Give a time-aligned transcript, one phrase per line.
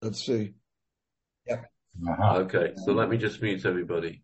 [0.00, 0.54] Let's see.
[1.46, 1.64] Yep.
[2.08, 2.36] Uh-huh.
[2.42, 4.22] Okay, so let me just mute everybody.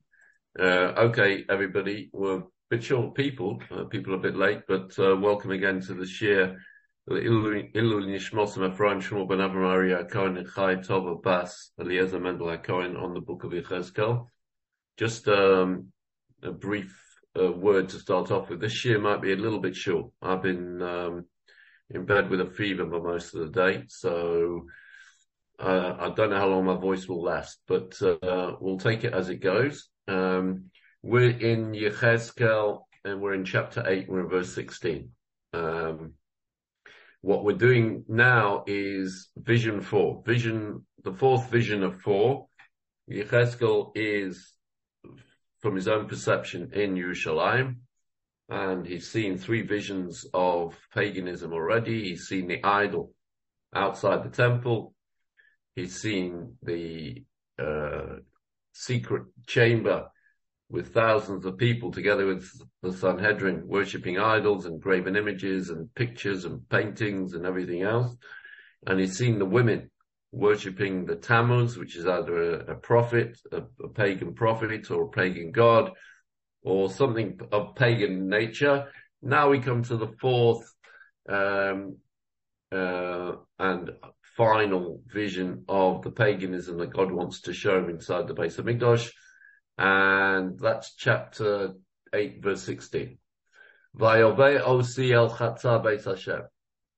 [0.59, 3.61] Uh, okay, everybody, we're a bit short people.
[3.71, 6.61] Uh, people are a bit late, but uh, welcome again to the share.
[7.11, 13.13] Ilul Nishmosim Ephraim Shmuel Ben Avram Cohen and Chai Tova Bas Eliezer Mendel Cohen on
[13.13, 14.29] the book of Yechezkel.
[14.97, 15.89] Just um,
[16.43, 16.97] a brief
[17.39, 18.61] uh, word to start off with.
[18.61, 20.13] This year might be a little bit short.
[20.23, 21.25] I've been um,
[21.91, 24.67] in bed with a fever for most of the day, so
[25.59, 29.13] uh, I don't know how long my voice will last, but uh, we'll take it
[29.13, 29.89] as it goes.
[30.09, 30.71] Um,
[31.03, 35.11] we're in Yechezkel and we're in chapter 8, we're in verse 16.
[35.53, 36.15] Um,
[37.21, 40.23] what we're doing now is vision 4.
[40.27, 42.47] Vision, the fourth vision of 4.
[43.11, 44.53] Yechezkel is,
[45.61, 47.77] from his own perception, in Yerushalayim.
[48.49, 52.11] And he's seen three visions of paganism already.
[52.11, 53.13] He's seen the idol
[53.75, 54.94] outside the temple
[55.77, 57.25] He's seen the
[57.59, 58.17] uh,
[58.73, 60.09] secret chamber
[60.71, 62.49] with thousands of people together with
[62.83, 68.17] the Sanhedrin worshipping idols and graven images and pictures and paintings and everything else.
[68.87, 69.91] And he's seen the women
[70.33, 75.09] worshipping the Tammuz, which is either a, a prophet, a, a, pagan prophet or a
[75.09, 75.93] pagan god
[76.63, 78.89] or something of pagan nature.
[79.23, 80.65] Now we come to the fourth,
[81.29, 81.97] um,
[82.73, 83.91] uh, and
[84.37, 89.11] final vision of the paganism that God wants to show him inside the Beis Hamikdash.
[89.79, 91.75] And that's chapter
[92.13, 93.19] 8 verse 16.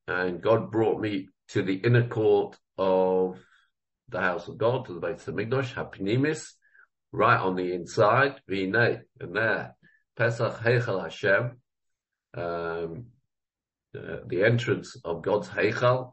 [0.08, 3.38] And God brought me to the inner court of
[4.08, 6.54] the house of God, to the Beis Hamikdash, Hapinimis,
[7.12, 9.74] right on the inside, V'inei, and there,
[10.16, 11.60] Pesach Heichal Hashem,
[12.34, 13.06] um,
[13.96, 16.12] uh, the entrance of God's Heichal,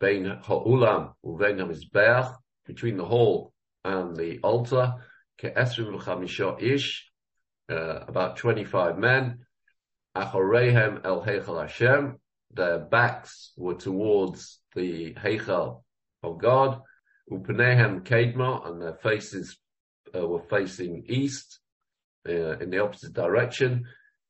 [0.00, 2.34] Bein ha'ulam uvein ha'mizbeach,
[2.66, 3.52] between the hall
[3.84, 4.94] and the altar,
[5.40, 7.10] ke'esrim v'chamisha ish,
[7.70, 9.44] uh, about 25 men,
[10.16, 12.16] achorehem el heichal Hashem,
[12.52, 15.82] their backs were towards the heichal
[16.22, 16.80] of God,
[17.30, 19.58] upanehem kedma, and their faces
[20.14, 21.60] uh, were facing east,
[22.26, 23.84] uh, in the opposite direction,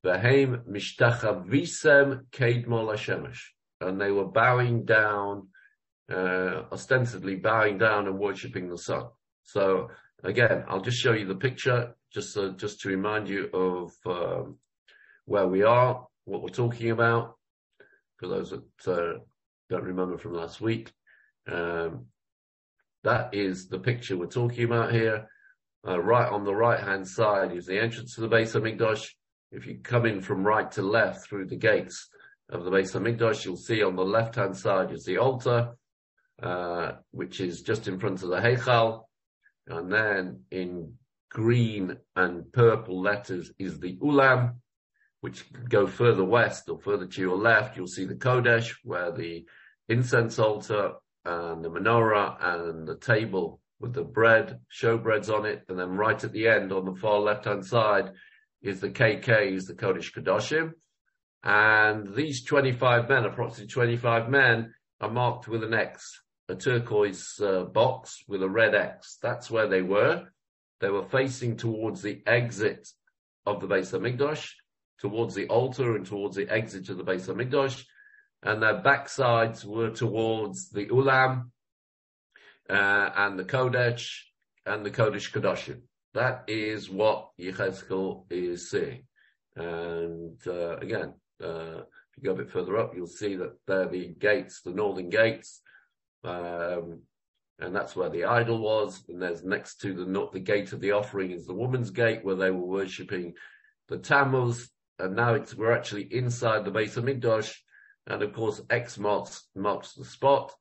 [0.04, 3.40] v'heim mishtachavisem kedma lashemesh,
[3.80, 5.48] and they were bowing down
[6.10, 9.04] uh, ostensibly bowing down and worshipping the sun.
[9.44, 9.88] So
[10.22, 14.58] again, I'll just show you the picture, just just to remind you of um,
[15.24, 17.36] where we are, what we're talking about,
[18.16, 19.18] for those that uh,
[19.68, 20.92] don't remember from last week.
[21.50, 22.06] Um,
[23.02, 25.28] that is the picture we're talking about here.
[25.86, 29.06] Uh, right on the right hand side is the entrance to the Beis Hamikdash.
[29.50, 32.08] If you come in from right to left through the gates
[32.50, 35.70] of the Beis Hamikdash, you'll see on the left hand side is the altar
[36.42, 39.04] uh, which is just in front of the Heichal.
[39.66, 40.94] And then in
[41.30, 44.54] green and purple letters is the Ulam,
[45.20, 47.76] which go further west or further to your left.
[47.76, 49.44] You'll see the Kodesh, where the
[49.88, 55.64] incense altar and the menorah and the table with the bread, showbreads on it.
[55.68, 58.12] And then right at the end on the far left hand side
[58.62, 60.72] is the KK, is the Kodesh Kadoshim.
[61.42, 67.64] And these 25 men, approximately 25 men, are marked with an X a turquoise uh,
[67.64, 69.18] box with a red X.
[69.22, 70.26] That's where they were.
[70.80, 72.88] They were facing towards the exit
[73.46, 74.50] of the Beis Hamikdash,
[74.98, 77.84] towards the altar and towards the exit of the Beis Hamikdash,
[78.42, 81.50] and their backsides were towards the Ulam
[82.68, 84.10] uh, and the Kodesh
[84.66, 85.82] and the Kodesh Kodashim.
[86.14, 89.04] That is what Yechezkel is seeing.
[89.54, 93.88] And uh, again, uh, if you go a bit further up, you'll see that they're
[93.88, 95.60] the gates, the northern gates,
[96.24, 97.00] um,
[97.58, 99.02] and that's where the idol was.
[99.08, 102.36] And there's next to the the gate of the offering is the woman's gate where
[102.36, 103.34] they were worshipping
[103.88, 104.70] the Tammuz.
[104.98, 107.54] And now it's we're actually inside the base of Hamikdash,
[108.06, 110.52] and of course X marks marks the spot,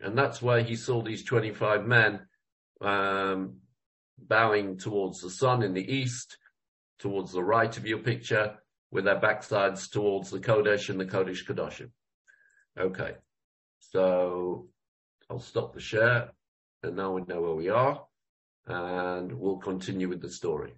[0.00, 2.20] and that's where he saw these 25 men
[2.80, 3.58] um,
[4.18, 6.38] bowing towards the sun in the east,
[7.00, 8.56] towards the right of your picture,
[8.90, 11.90] with their backsides towards the Kodesh and the Kodesh Kodashim.
[12.78, 13.12] Okay,
[13.80, 14.68] so
[15.30, 16.30] I'll stop the share
[16.82, 18.04] and now we know where we are
[18.66, 20.74] and we'll continue with the story.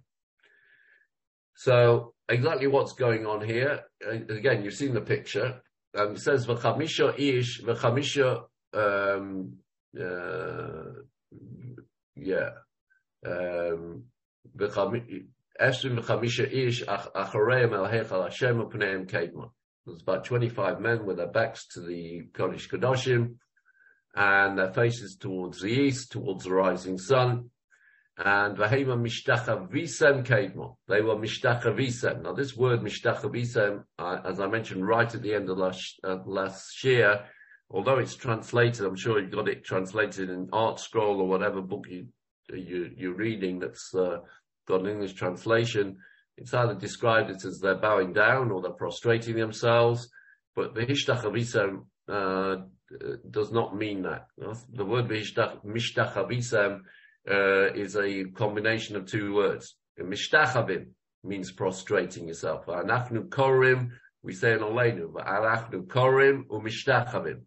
[1.55, 3.81] So exactly what's going on here.
[4.05, 5.61] Again, you've seen the picture.
[5.97, 8.43] Um, it says v'chamisha ish v'chamisha
[8.73, 9.53] um,
[9.99, 10.83] uh,
[12.15, 12.49] yeah
[13.25, 14.03] um.
[19.85, 23.35] There's about 25 men with their backs to the Kodesh Kodashim
[24.15, 27.49] and their faces towards the east, towards the rising sun.
[28.17, 30.77] And Vahema Mishtacha Visem Kedmo.
[30.87, 32.23] They were Mishtacha Visem.
[32.23, 35.99] Now this word Mishtacha Visem, uh, as I mentioned right at the end of last,
[36.01, 37.25] uh, last year,
[37.69, 42.07] although it's translated, I'm sure you've got it translated in ArtScroll or whatever book you,
[42.53, 44.19] you, you're reading that's uh,
[44.65, 45.97] got an English translation.
[46.37, 50.09] It's either described it as they're bowing down or they're prostrating themselves,
[50.55, 51.83] but the Hishtach Avisem
[52.93, 54.27] uh, does not mean that.
[54.37, 56.81] The word Mishtach Avisem
[57.29, 59.75] uh, is a combination of two words.
[59.99, 60.87] Mishtachavim
[61.23, 62.65] means prostrating yourself.
[62.67, 63.89] Anachnu korim,
[64.23, 67.41] we say in Olenu, anachnu korim umishtachavim.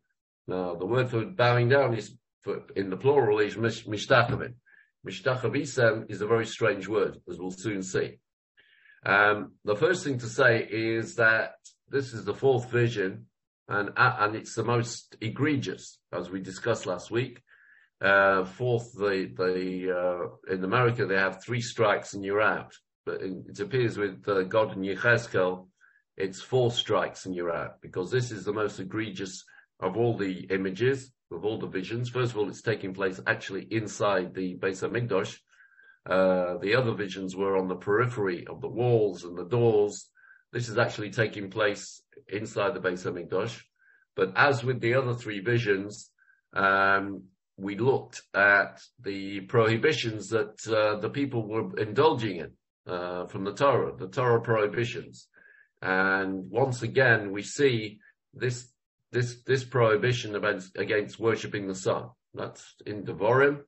[0.46, 4.54] Now, the word for bowing down is, for, in the plural, is mishtachavim.
[5.06, 8.18] Mishtachabisem is a very strange word, as we'll soon see.
[9.06, 11.52] Um, the first thing to say is that
[11.88, 13.26] this is the fourth vision,
[13.68, 17.42] and and it's the most egregious, as we discussed last week.
[18.00, 22.72] Uh, fourth, the the uh, in America they have three strikes and you're out,
[23.04, 25.66] but it appears with uh, God and Yechezkel,
[26.18, 29.44] it's four strikes and you're out because this is the most egregious
[29.80, 32.08] of all the images of all the visions.
[32.08, 35.38] First of all, it's taking place actually inside the Beis Hamikdash.
[36.08, 40.08] Uh, the other visions were on the periphery of the walls and the doors.
[40.52, 43.60] This is actually taking place inside the Beis Hamikdash.
[44.16, 46.10] But as with the other three visions,
[46.52, 47.24] um,
[47.56, 52.52] we looked at the prohibitions that uh, the people were indulging in
[52.92, 55.28] uh, from the Torah, the Torah prohibitions.
[55.82, 57.98] And once again, we see
[58.34, 58.68] this
[59.10, 62.10] this this prohibition against, against worshipping the sun.
[62.34, 63.62] That's in Devorim.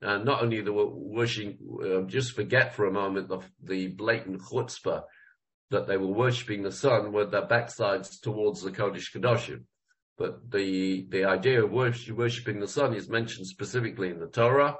[0.00, 5.02] And not only the worshiping, uh, just forget for a moment the, the blatant chutzpah
[5.70, 9.64] that they were worshipping the sun with their backsides towards the Kodesh Kedoshim.
[10.16, 14.76] But the, the idea of worship, worshipping the sun is mentioned specifically in the Torah,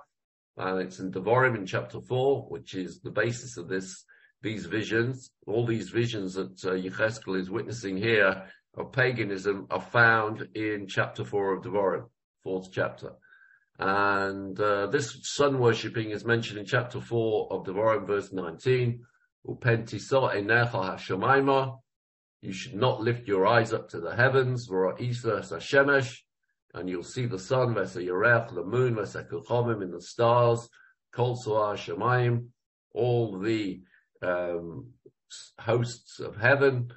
[0.57, 4.05] and it's in Devorim in chapter four, which is the basis of this,
[4.43, 5.31] these visions.
[5.47, 8.47] All these visions that uh, Yecheskel is witnessing here
[8.77, 12.07] of paganism are found in chapter four of Devorim,
[12.43, 13.13] fourth chapter.
[13.79, 19.05] And uh, this sun worshipping is mentioned in chapter four of Devorim, verse 19.
[22.41, 24.69] You should not lift your eyes up to the heavens,
[26.75, 28.95] and you'll see the sun, the moon,
[29.83, 30.69] in the stars,
[32.95, 33.81] all the
[34.23, 34.93] um,
[35.59, 36.93] hosts of heaven,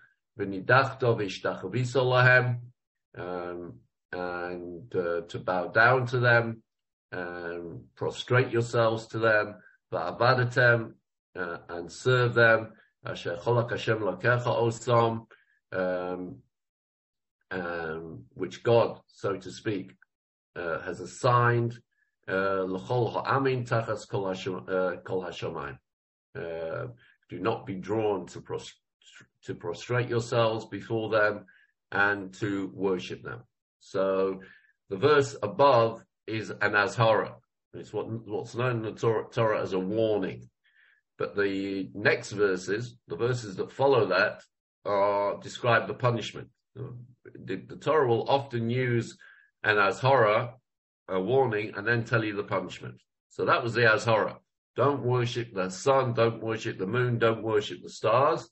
[3.18, 3.80] um,
[4.12, 6.64] and uh, to bow down to them,
[7.12, 9.56] and prostrate yourselves to them,
[11.36, 12.74] uh, and serve them,
[15.74, 16.38] um,
[17.52, 19.94] um, which God, so to speak,
[20.56, 21.80] uh, has assigned
[22.28, 22.66] uh,
[23.66, 24.08] tachas.
[26.34, 26.88] Uh,
[27.30, 28.82] do not be drawn to prostrate
[29.44, 31.46] to prostrate yourselves before them
[31.92, 33.44] and to worship them.
[33.80, 34.42] So
[34.90, 37.36] the verse above is an azhara.
[37.74, 40.50] It's what, what's known in the Torah, Torah as a warning.
[41.22, 44.42] But the next verses, the verses that follow that,
[44.86, 46.48] are describe the punishment.
[46.74, 49.16] The, the Torah will often use
[49.64, 50.54] an azhara,
[51.08, 52.96] a warning, and then tell you the punishment.
[53.30, 54.38] So that was the azhara.
[54.76, 58.50] Don't worship the sun, don't worship the moon, don't worship the stars.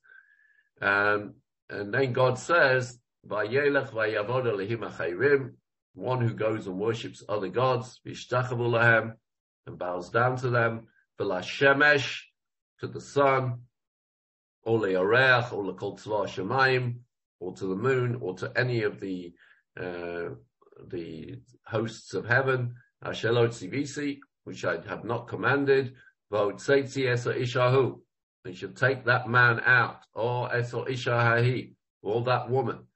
[0.79, 1.38] Um,
[1.71, 3.47] and then God says, one
[6.21, 10.85] who goes and worships other gods, and bows down to them,
[11.19, 12.28] shemesh,
[12.79, 13.62] to the sun,
[14.63, 17.00] or le'areach, or le'kol tzva shemayim,
[17.39, 19.33] or to the moon, or to any of the
[19.79, 20.29] uh,
[20.88, 25.93] the hosts of heaven, ashelot tzivisi, which I have not commanded,
[26.31, 28.00] v'otzeitzi esa ishahu,
[28.43, 31.67] they should take that man out, or Esor Isha
[32.01, 32.88] or that woman.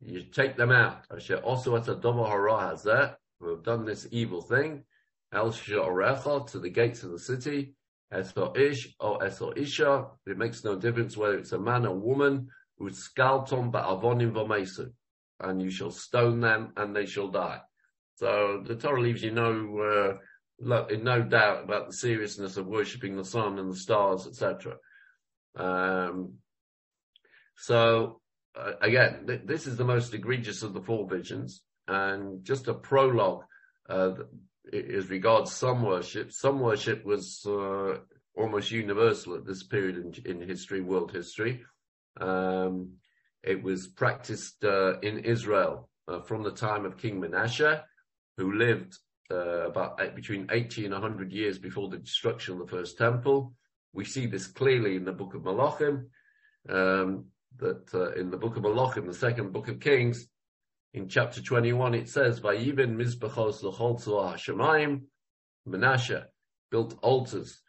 [0.00, 1.06] You take them out.
[1.44, 4.84] Also at a Hazeh, who have done this evil thing,
[5.32, 7.74] El to the gates of the city,
[8.12, 9.24] Ish or
[9.56, 10.06] Isha.
[10.26, 14.92] It makes no difference whether it's a man or woman, who's scalton ba'avonim v'mesu.
[15.40, 17.60] And you shall stone them and they shall die.
[18.16, 20.18] So the Torah leaves you no,
[20.62, 24.76] uh, in no doubt about the seriousness of worshipping the sun and the stars, etc.
[25.56, 26.34] Um,
[27.56, 28.20] so
[28.56, 32.74] uh, again, th- this is the most egregious of the four visions, and just a
[32.74, 33.42] prologue
[33.88, 34.12] uh,
[34.72, 36.32] as regards sun worship.
[36.32, 37.98] Sun worship was uh,
[38.36, 41.62] almost universal at this period in, in history, world history.
[42.20, 42.94] Um,
[43.42, 47.84] it was practiced uh, in Israel uh, from the time of King Manasseh,
[48.36, 48.96] who lived
[49.30, 53.52] uh, about between 80 and 100 years before the destruction of the first temple.
[53.92, 56.06] We see this clearly in the book of Malachim,
[56.68, 57.26] um,
[57.58, 60.26] that uh, in the book of Malachim, the second book of Kings,
[60.94, 65.02] in chapter 21, it says, Vayivin mizbachos l'cholzu hashemayim,
[65.66, 66.28] Manasseh
[66.70, 67.60] built altars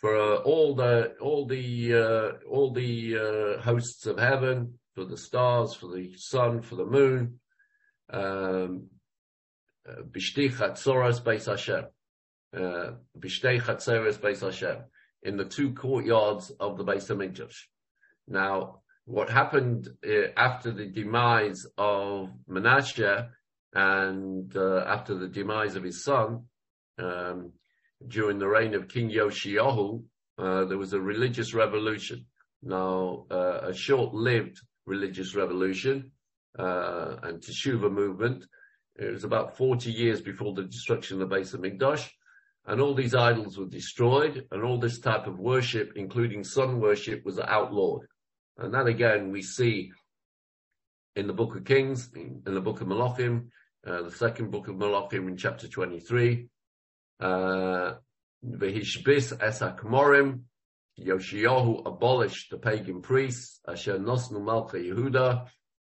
[0.00, 3.16] for uh, all the all the uh, all the
[3.58, 7.40] uh, hosts of heaven, for the stars, for the sun, for the moon.
[8.10, 8.86] Um,
[9.86, 11.84] Bishtei Chatzoras Beis Hashem.
[12.54, 14.78] Bishtei Chatzoras Beis Hashem.
[15.22, 17.56] In the two courtyards of the Beis Hamikdash.
[18.26, 23.30] Now, what happened uh, after the demise of Manasseh
[23.72, 26.44] and uh, after the demise of his son,
[26.98, 27.52] um,
[28.06, 30.02] during the reign of King Yoshiyahu,
[30.38, 32.26] uh, there was a religious revolution.
[32.62, 36.12] Now, uh, a short-lived religious revolution
[36.58, 38.44] uh, and Teshuvah movement.
[38.96, 42.08] It was about 40 years before the destruction of the base of Hamikdash,
[42.66, 47.24] and all these idols were destroyed, and all this type of worship, including sun worship,
[47.24, 48.02] was outlawed.
[48.58, 49.92] And that again we see
[51.16, 53.48] in the book of Kings, in, the book of Malachim,
[53.86, 56.48] uh, the second book of Malachim in chapter 23.
[57.18, 57.94] Uh,
[58.42, 60.40] Vehishbis Esakmorim,
[60.98, 65.46] Yoshiyahu abolished the pagan priests, Asher Nosnu Malcha Yehuda,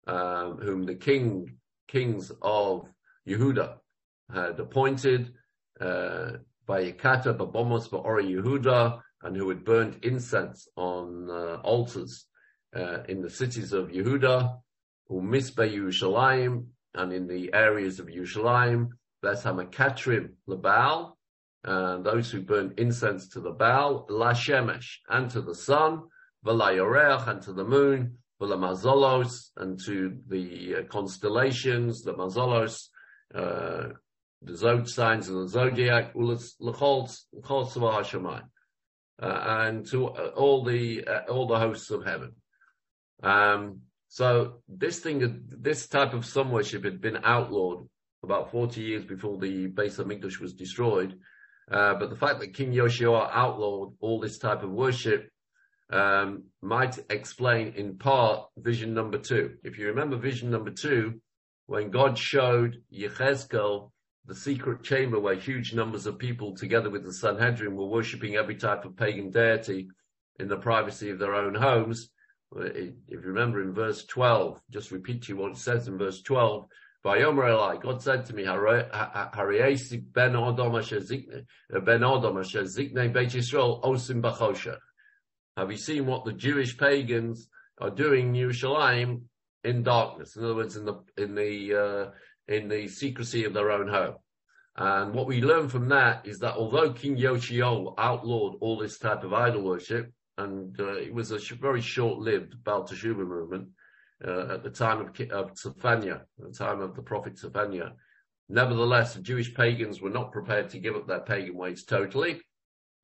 [0.06, 2.88] um, whom the king, kings of
[3.28, 3.78] Yehuda
[4.32, 5.32] had appointed,
[5.80, 6.32] uh,
[6.66, 12.26] by Yekata Babomos Ba'ori Yehuda, and who had burned incense on uh, altars
[12.74, 14.58] uh, in the cities of Yehuda,
[15.10, 18.88] Umisbe Yerushalayim, and in the areas of Yerushalayim,
[19.22, 21.12] Ves Hamakatrim Labal,
[21.64, 26.02] and those who burn incense to the Baal, La Shemesh, and to the sun,
[26.44, 32.88] V'la and to the moon, V'la Mazolos, and to the uh, constellations, the Mazolos,
[33.34, 33.90] uh,
[34.42, 38.42] the zod signs of the zodiac, Ulas Hashemayim,
[39.22, 42.34] uh, and to uh, all the uh, all the hosts of heaven.
[43.22, 47.88] Um, so this thing, this type of sun worship had been outlawed
[48.22, 51.18] about 40 years before the base of Hamikdash was destroyed.
[51.70, 55.28] Uh, but the fact that King Yoshua outlawed all this type of worship
[55.90, 59.54] um, might explain in part vision number two.
[59.62, 61.20] If you remember vision number two,
[61.66, 63.90] when God showed Yechezkel
[64.26, 68.56] the secret chamber where huge numbers of people together with the Sanhedrin were worshipping every
[68.56, 69.88] type of pagan deity
[70.38, 72.10] in the privacy of their own homes,
[72.56, 76.20] if you remember in verse 12, just repeat to you what it says in verse
[76.22, 76.66] 12,
[77.04, 78.52] Vayomer Eli, God said to me, ben
[80.94, 81.44] zikne,
[81.74, 84.78] ben osim b'chosher.
[85.56, 87.48] Have you seen what the Jewish pagans
[87.80, 89.22] are doing in Yerushalayim
[89.64, 90.36] in darkness?
[90.36, 92.10] In other words, in the, in the, uh,
[92.52, 94.14] in the secrecy of their own home.
[94.76, 99.24] And what we learn from that is that although King Yoshio outlawed all this type
[99.24, 103.68] of idol worship, and uh, it was a sh- very short-lived Baal movement
[104.26, 107.92] uh, at the time of, of the time of the prophet Tzefania.
[108.48, 112.40] Nevertheless, the Jewish pagans were not prepared to give up their pagan ways totally,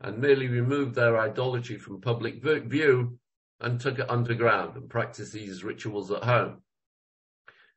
[0.00, 3.18] and merely removed their idolatry from public view
[3.60, 6.62] and took it underground and practiced these rituals at home.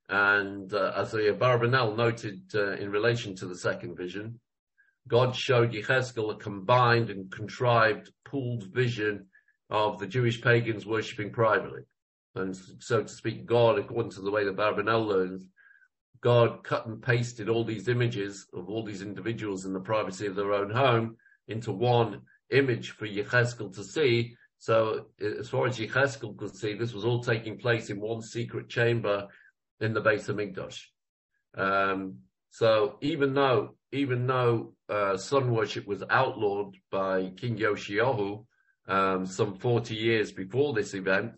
[0.09, 4.39] And uh, as the Barbanel noted uh, in relation to the second vision,
[5.07, 9.27] God showed Yechezkel a combined and contrived pooled vision
[9.71, 11.81] of the Jewish pagans worshipping privately.
[12.35, 15.47] And so to speak, God, according to the way the Barbanel learns,
[16.21, 20.35] God cut and pasted all these images of all these individuals in the privacy of
[20.35, 24.35] their own home into one image for Yecheskel to see.
[24.59, 28.69] So as far as Yecheskel could see, this was all taking place in one secret
[28.69, 29.27] chamber
[29.79, 30.83] in the Beis Hamikdash.
[31.57, 32.19] Um,
[32.51, 38.45] so even though, even though, uh, sun worship was outlawed by King Yoshiyahu,
[38.87, 41.33] um, some 40 years before this event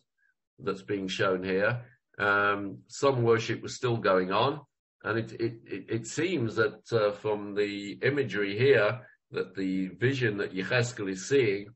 [0.60, 1.82] that's being shown here,
[2.18, 4.62] um, sun worship was still going on.
[5.04, 10.54] And it, it, it seems that uh, from the imagery here, that the vision that
[10.54, 11.68] Yecheskel is seeing,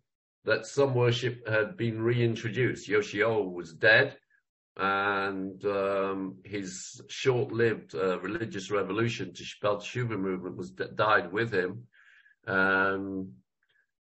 [0.45, 2.87] that some worship had been reintroduced.
[2.87, 4.15] Yoshio was dead,
[4.77, 11.87] and um, his short-lived uh, religious revolution to Shpel Teshuva movement was died with him.
[12.47, 13.33] Um,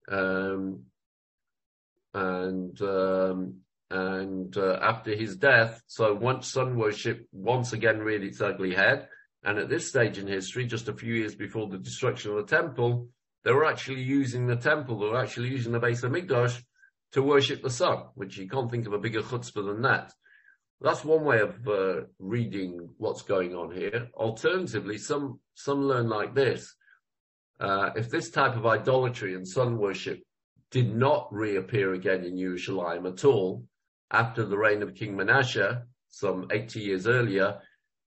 [0.08, 0.84] um,
[2.14, 3.56] and um,
[3.92, 9.08] and uh, after his death, so once sun worship once again reared its ugly head,
[9.44, 12.56] and at this stage in history, just a few years before the destruction of the
[12.56, 13.10] temple,
[13.44, 16.62] they were actually using the temple, they were actually using the base of Hamikdash
[17.14, 20.14] to worship the sun, which you can't think of a bigger chutzpah than that.
[20.82, 24.10] That's one way of uh, reading what's going on here.
[24.14, 26.74] Alternatively, some some learn like this:
[27.60, 30.22] uh, if this type of idolatry and sun worship
[30.72, 33.66] did not reappear again in Yerushalayim at all.
[34.12, 37.60] After the reign of King Manasseh, some 80 years earlier,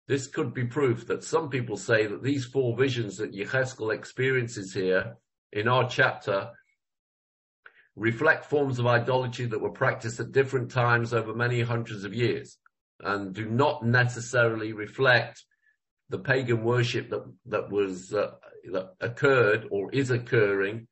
[0.08, 4.74] this could be proof that some people say that these four visions that Yecheskel experiences
[4.74, 5.18] here
[5.52, 6.52] in our chapter
[7.96, 12.58] reflect forms of idolatry that were practiced at different times over many hundreds of years
[13.02, 15.44] and do not necessarily reflect
[16.10, 18.32] the pagan worship that that was uh,
[18.72, 20.88] that occurred or is occurring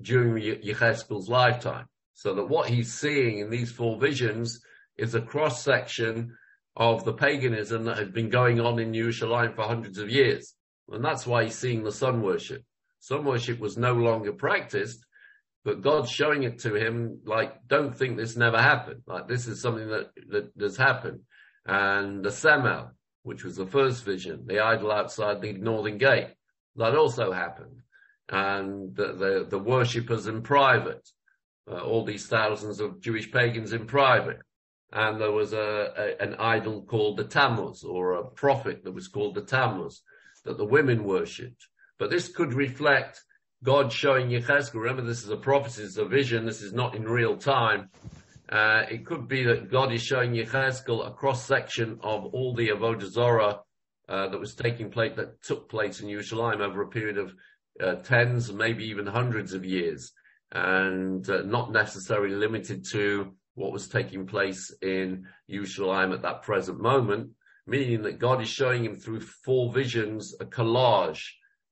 [0.00, 1.86] during Yecheskel's lifetime.
[2.14, 4.60] So that what he's seeing in these four visions
[4.96, 6.36] is a cross section
[6.76, 10.54] of the paganism that has been going on in Yerushalayim for hundreds of years.
[10.90, 12.62] And that's why he's seeing the sun worship.
[13.00, 15.06] Sun worship was no longer practiced
[15.66, 19.02] but God's showing it to him like, don't think this never happened.
[19.04, 21.22] Like this is something that, that has happened.
[21.66, 22.92] And the Semel,
[23.24, 26.28] which was the first vision, the idol outside the northern gate,
[26.76, 27.80] that also happened.
[28.28, 31.08] And the, the, the worshippers in private,
[31.70, 34.40] uh, all these thousands of Jewish pagans in private.
[34.92, 39.08] And there was a, a, an idol called the Tammuz or a prophet that was
[39.08, 40.02] called the Tammuz
[40.44, 41.68] that the women worshipped.
[41.98, 43.22] But this could reflect
[43.62, 47.04] God showing Yechezkel, remember this is a prophecy, it's a vision, this is not in
[47.04, 47.90] real time.
[48.48, 52.68] Uh, it could be that God is showing Yechezkel a cross section of all the
[52.68, 53.60] Avodah Zorah
[54.08, 57.32] uh, that was taking place, that took place in Yerushalayim over a period of
[57.82, 60.12] uh, tens, maybe even hundreds of years,
[60.52, 66.80] and uh, not necessarily limited to what was taking place in Yerushalayim at that present
[66.80, 67.30] moment,
[67.66, 71.22] meaning that God is showing him through four visions a collage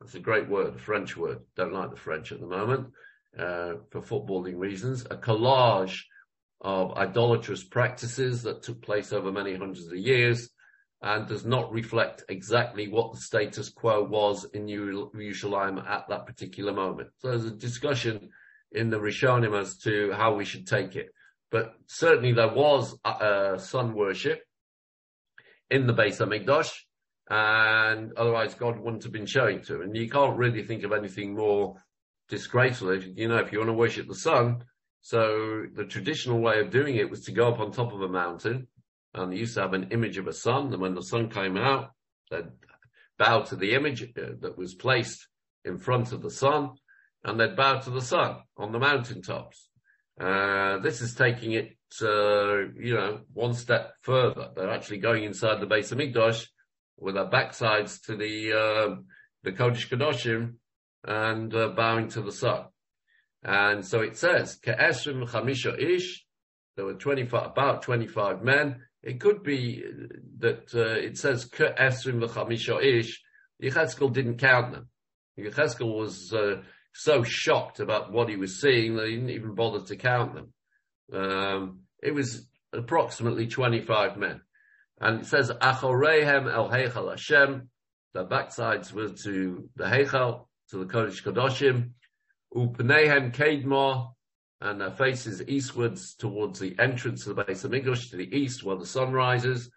[0.05, 1.39] that's a great word, a French word.
[1.57, 2.89] Don't like the French at the moment
[3.39, 5.07] uh, for footballing reasons.
[5.11, 6.03] A collage
[6.61, 10.51] of idolatrous practices that took place over many hundreds of years
[11.05, 16.73] and does not reflect exactly what the status quo was in Yerushalayim at that particular
[16.73, 17.11] moment.
[17.19, 18.31] So there's a discussion
[18.73, 21.11] in the Rishonim as to how we should take it.
[21.51, 24.41] But certainly there was uh, sun worship
[25.71, 26.73] in the Beis HaMikdash
[27.29, 29.83] and otherwise God wouldn't have been showing to.
[29.83, 31.77] And you can't really think of anything more
[32.31, 32.89] disgraceful.
[32.93, 34.65] If, you know, if you want to worship the sun,
[35.03, 38.09] so the traditional way of doing it was to go up on top of a
[38.09, 38.69] mountain,
[39.15, 41.57] and they used to have an image of a sun, and when the sun came
[41.57, 41.91] out,
[42.31, 42.51] they'd
[43.19, 45.29] bow to the image uh, that was placed
[45.65, 46.71] in front of the sun,
[47.25, 49.69] and they'd bow to the sun on the mountaintops.
[50.21, 54.51] Uh, this is taking it, uh, you know, one step further.
[54.55, 56.47] They're actually going inside the base of HaMikdash
[56.99, 58.97] with their backsides to the uh,
[59.43, 60.55] the Kodesh Kedoshim
[61.05, 62.65] and uh, bowing to the sun.
[63.43, 66.25] And so it says, Ke'esrim chamisha ish,
[66.77, 68.81] there were 25, about 25 men.
[69.05, 69.85] It could be
[70.39, 73.23] that uh, it says Ke'esrim chamisha ish,
[73.63, 74.89] Yecheskel didn't count them.
[75.39, 76.63] Yecheskel was uh,
[76.95, 80.53] so shocked about what he was seeing that he didn't even bother to count them.
[81.13, 84.41] Um, it was approximately 25 men.
[84.99, 87.69] And it says, Achorehem el Heichal Hashem,
[88.15, 91.91] the backsides were to the Heichal, to the Kodesh Kodoshim,
[92.57, 94.13] Upnehem Kedma,
[94.61, 98.63] and their faces eastwards towards the entrance of the base of HaMikdash, to the east
[98.65, 99.71] where the sun rises.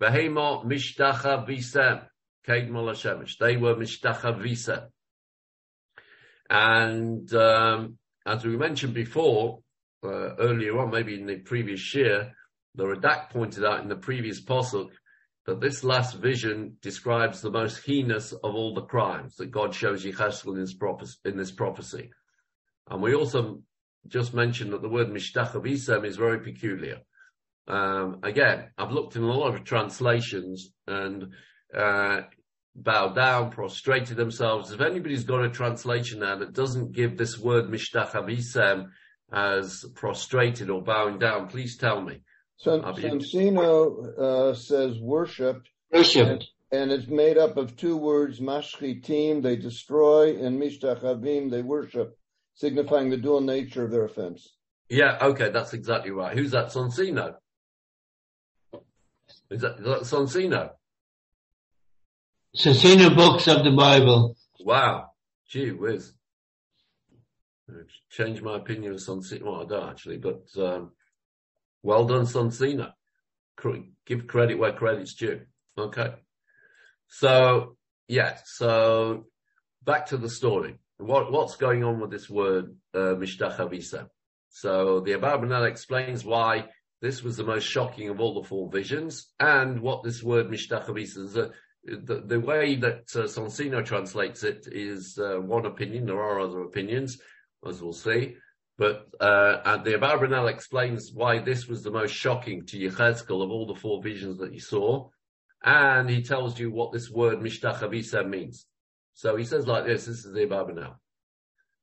[0.00, 2.02] Behema Mishtacha Visem,
[2.46, 3.38] Kedma Lashemesh.
[3.38, 4.86] They were Mishtacha Visem.
[6.50, 9.60] And um, as we mentioned before,
[10.04, 12.32] uh, earlier on, maybe in the previous year,
[12.74, 14.90] the Radak pointed out in the previous posuk
[15.46, 20.04] that this last vision describes the most heinous of all the crimes that God shows
[20.04, 22.10] Yecheskel in in this prophecy.
[22.88, 23.62] And we also
[24.08, 26.98] just mentioned that the word Mishtach is very peculiar.
[27.68, 31.32] Um, again, I've looked in a lot of translations and
[31.76, 32.20] uh,
[32.76, 34.70] bowed down, prostrated themselves.
[34.70, 38.14] If anybody's got a translation now that doesn't give this word Mishtach
[39.32, 42.22] as prostrated or bowing down, please tell me.
[42.58, 45.68] San, Soncino uh, says worshipped.
[45.92, 46.46] Worshipped.
[46.70, 52.16] And, and, it's made up of two words, mashchitim, they destroy, and mishtachavim, they worship,
[52.56, 54.56] signifying the dual nature of their offense.
[54.88, 56.36] Yeah, okay, that's exactly right.
[56.36, 57.34] Who's that, Soncino?
[59.50, 60.70] Is that, is that Soncino?
[62.56, 64.36] Soncino books of the Bible.
[64.60, 65.10] Wow.
[65.48, 66.12] Gee whiz.
[68.10, 69.42] Change my opinion of Soncino.
[69.42, 70.92] Well, I don't actually, but, um,
[71.82, 72.92] well done, Soncino.
[74.06, 75.42] Give credit where credit's due.
[75.76, 76.14] Okay.
[77.08, 77.76] So,
[78.08, 79.26] yeah, so
[79.84, 80.78] back to the story.
[80.98, 84.08] What, what's going on with this word, uh, Mishtachavisa?
[84.48, 86.68] So the Abarbanel explains why
[87.02, 89.32] this was the most shocking of all the four visions.
[89.38, 91.50] And what this word mishtachavisa is, uh,
[91.84, 96.06] the, the way that uh, Soncino translates it is uh, one opinion.
[96.06, 97.18] There are other opinions,
[97.66, 98.36] as we'll see.
[98.78, 103.66] But uh, and the explains why this was the most shocking to Yechezkel of all
[103.66, 105.08] the four visions that he saw,
[105.64, 108.66] and he tells you what this word mishtachavisa means.
[109.16, 110.04] So he says like this.
[110.04, 110.98] This is the now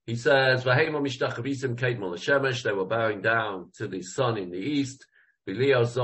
[0.06, 0.64] He says.
[0.64, 0.90] They
[2.72, 5.08] were bowing down to the sun in the east.
[5.48, 5.98] This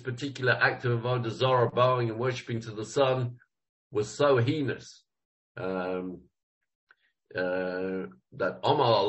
[0.00, 3.38] particular act of avodah zarah, bowing and worshipping to the sun,
[3.90, 5.02] was so heinous.
[5.56, 6.20] Um,
[7.34, 9.02] uh, that Omar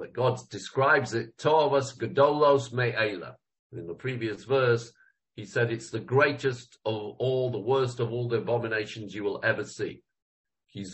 [0.00, 3.36] that God describes it, Tovas Gedolos Me'ela.
[3.72, 4.92] In the previous verse,
[5.34, 9.40] he said it's the greatest of all, the worst of all the abominations you will
[9.42, 10.02] ever see.
[10.74, 10.84] And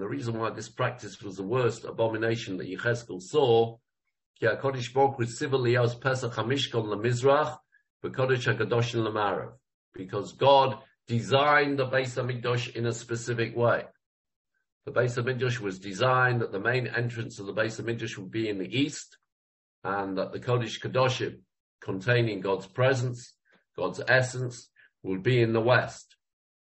[0.00, 3.78] the reason why this practice was the worst abomination that Yechezkel saw,
[9.94, 13.84] Because God designed the Beis Hamikdash in a specific way.
[14.84, 18.48] The Beis Hamikdash was designed that the main entrance of the Beis Hamikdash would be
[18.48, 19.18] in the east,
[19.82, 21.40] and that the Kodesh Kadoshim,
[21.80, 23.34] containing God's presence,
[23.76, 24.68] God's essence,
[25.02, 26.16] would be in the west.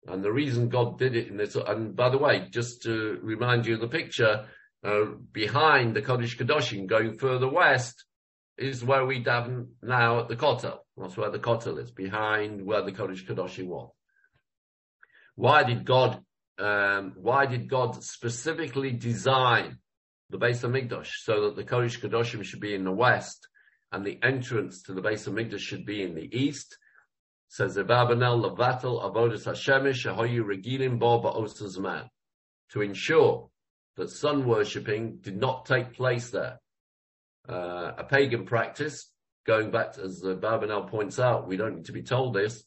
[0.08, 3.66] And the reason God did it in this, and by the way, just to remind
[3.66, 4.48] you of the picture,
[4.84, 8.06] uh, behind the Kodesh Kadoshim, going further west,
[8.58, 10.80] is where we daven now at the Kotel.
[10.98, 13.92] That's where the Kotel is, behind where the Kodesh Kadoshim was.
[15.36, 16.20] Why did God,
[16.60, 19.78] um, why did God specifically design
[20.30, 23.48] the base of Hamikdash so that the Kodesh Kadoshim should be in the west
[23.92, 26.78] and the entrance to the base of Hamikdash should be in the east?
[27.50, 32.08] Says Abarbanel Levatel Avodas Hashemish Ahoyu Regilim Bo Ba'osazman.
[32.72, 33.50] To ensure
[33.98, 36.60] that sun worshipping did not take place there.
[37.50, 39.12] Uh, a pagan practice,
[39.46, 42.64] going back to, as Abarbanel points out, we don't need to be told this,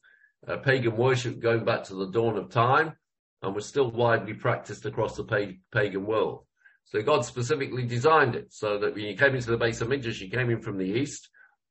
[0.47, 2.93] uh, pagan worship going back to the dawn of time
[3.41, 6.45] and was still widely practiced across the pagan world.
[6.85, 10.21] So God specifically designed it so that when you came into the base of Hamikdash,
[10.21, 11.29] you came in from the east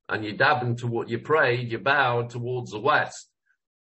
[0.10, 3.30] and you dabbed what you prayed, you bowed towards the west,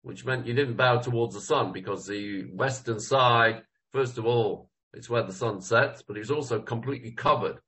[0.02, 3.62] which meant you didn't bow towards the sun because the western side,
[3.92, 7.58] first of all, it's where the sun sets, but it was also completely covered.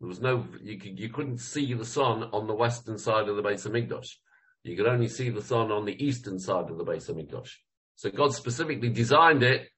[0.00, 3.42] There was no, you, you couldn't see the sun on the western side of the
[3.42, 4.08] base of Hamikdash.
[4.62, 7.50] You could only see the sun on the eastern side of the base of Hamikdash.
[7.96, 9.68] So God specifically designed it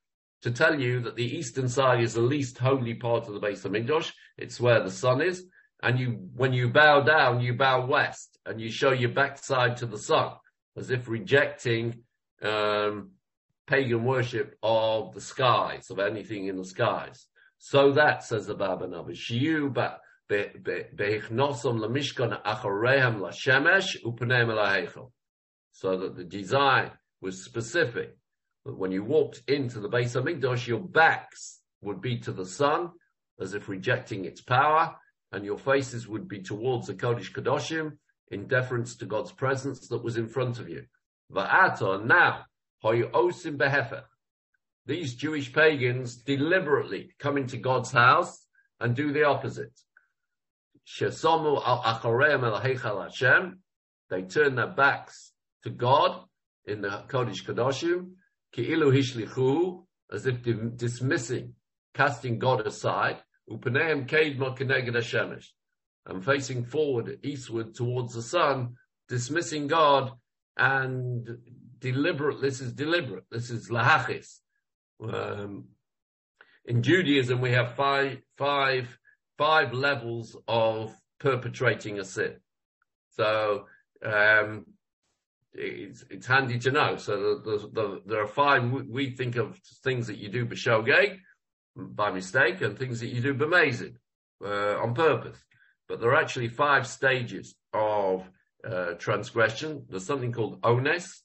[0.42, 3.64] to tell you that the eastern side is the least holy part of the base
[3.64, 4.12] of Hamikdash.
[4.38, 5.44] It's where the sun is.
[5.82, 9.86] And you, when you bow down, you bow west and you show your backside to
[9.86, 10.32] the sun
[10.76, 12.02] as if rejecting,
[12.42, 13.10] um,
[13.66, 17.26] pagan worship of the skies, of anything in the skies.
[17.58, 19.72] So that, says the Baba Nabi, Shiyu
[24.48, 25.10] elaheichel.
[25.72, 28.16] So that the design was specific.
[28.70, 32.92] That when you walked into the Beis Hamikdash, your backs would be to the sun,
[33.40, 34.94] as if rejecting its power,
[35.32, 37.98] and your faces would be towards the Kodesh Kadoshim,
[38.30, 40.84] in deference to God's presence that was in front of you.
[41.32, 42.44] Va'ata, now,
[42.84, 44.04] osim behefech.
[44.86, 48.46] These Jewish pagans deliberately come into God's house
[48.78, 49.72] and do the opposite.
[50.86, 53.58] Shesomu al achareim el Hashem.
[54.10, 55.32] They turn their backs
[55.64, 56.22] to God
[56.66, 58.12] in the Kodesh Kadoshim,
[58.54, 60.42] ki'ilu hishlichu, as if
[60.76, 61.54] dismissing,
[61.94, 65.46] casting God aside, upaneim keidma keneged Hashemesh,
[66.06, 68.74] and facing forward, eastward towards the sun,
[69.08, 70.12] dismissing God,
[70.56, 71.28] and
[71.78, 74.40] deliberate, this is deliberate, this is lahachis.
[75.02, 75.66] Um,
[76.64, 78.98] in Judaism, we have five, five
[79.40, 82.34] five levels of perpetrating a sin.
[83.12, 83.64] So
[84.04, 84.66] um,
[85.54, 86.96] it's, it's, handy to know.
[86.96, 88.70] So the, the, the, there are five.
[88.70, 91.18] We think of things that you do b'shogeg,
[91.76, 93.96] by mistake, and things that you do b'mazid,
[94.44, 95.38] uh, on purpose.
[95.88, 98.28] But there are actually five stages of
[98.64, 99.86] uh, transgression.
[99.88, 101.22] There's something called ones,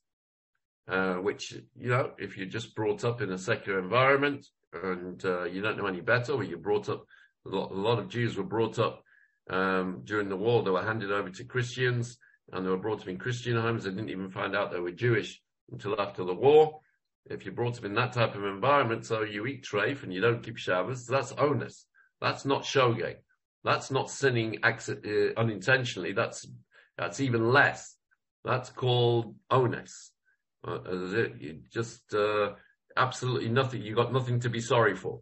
[0.88, 5.43] uh, which you know, if you're just brought up in a secular environment and uh,
[5.43, 7.05] you don't know any better, or you're brought up
[7.45, 9.03] a lot, a lot of Jews were brought up
[9.49, 10.63] um, during the war.
[10.63, 12.17] They were handed over to Christians,
[12.51, 13.84] and they were brought up in Christian homes.
[13.84, 16.79] They didn't even find out they were Jewish until after the war.
[17.27, 20.21] If you're brought up in that type of environment, so you eat treif and you
[20.21, 21.86] don't keep Shabbos, that's onus.
[22.21, 23.15] That's not shogeg.
[23.63, 24.77] That's not sinning uh,
[25.36, 26.13] unintentionally.
[26.13, 26.47] That's
[26.97, 27.95] that's even less.
[28.43, 30.12] That's called onus.
[30.65, 30.79] Uh,
[31.39, 32.51] you just uh,
[32.95, 33.81] absolutely nothing.
[33.81, 35.21] You got nothing to be sorry for.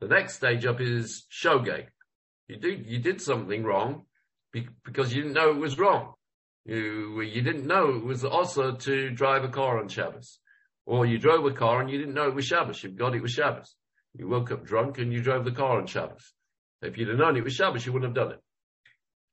[0.00, 1.86] The next stage up is shogeg.
[2.48, 4.02] You did, you did something wrong
[4.52, 6.14] be- because you didn't know it was wrong.
[6.64, 10.38] You, you didn't know it was also to drive a car on Shabbos.
[10.86, 12.82] Or you drove a car and you didn't know it was Shabbos.
[12.82, 13.74] You forgot it was Shabbos.
[14.16, 16.32] You woke up drunk and you drove the car on Shabbos.
[16.82, 18.40] If you'd have known it was Shabbos, you wouldn't have done it.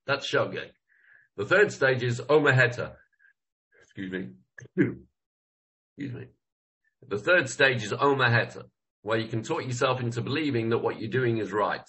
[0.08, 0.72] That's shogeg.
[1.38, 2.94] The third stage is omaheta.
[3.82, 4.30] Excuse me.
[5.98, 6.28] Excuse me.
[7.08, 8.64] The third stage is omaheta,
[9.02, 11.88] where you can talk yourself into believing that what you're doing is right.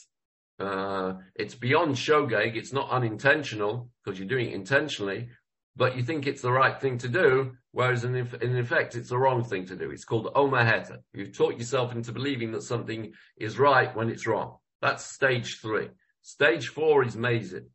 [0.58, 2.56] Uh, it's beyond shogeg.
[2.56, 5.28] It's not unintentional because you're doing it intentionally,
[5.76, 9.18] but you think it's the right thing to do, whereas in, in effect, it's the
[9.18, 9.90] wrong thing to do.
[9.90, 10.98] It's called omaheta.
[11.14, 14.56] You've taught yourself into believing that something is right when it's wrong.
[14.80, 15.88] That's stage three.
[16.20, 17.66] Stage four is mazid.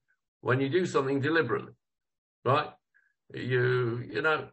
[0.42, 1.74] When you do something deliberately,
[2.46, 2.70] right?
[3.34, 4.48] You, you know,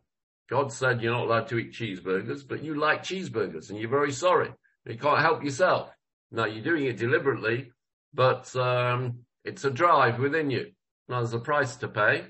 [0.48, 4.12] God said you're not allowed to eat cheeseburgers, but you like cheeseburgers and you're very
[4.12, 4.52] sorry.
[4.87, 5.90] You can't help yourself.
[6.30, 7.72] Now you're doing it deliberately,
[8.14, 10.70] but, um, it's a drive within you.
[11.09, 12.24] Now there's a price to pay,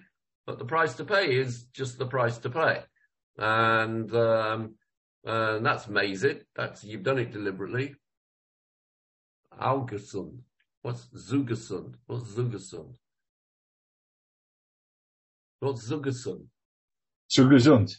[0.47, 2.83] but the price to pay is just the price to pay.
[3.39, 4.75] And, um,
[5.25, 6.43] and that's mazid.
[6.57, 7.95] That's, you've done it deliberately.
[9.61, 10.39] Augesund.
[10.83, 11.95] What's Zugesund?
[12.07, 12.97] What's Zugesund?
[15.61, 16.47] What's Zugesund?
[17.31, 17.97] Zu gesund.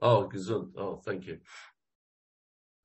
[0.00, 0.72] Oh, gesund.
[0.76, 1.38] Oh, thank you.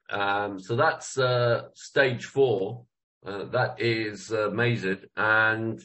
[0.09, 2.85] Um, so that's uh, stage four.
[3.25, 5.05] Uh, that is uh, mazid.
[5.17, 5.83] And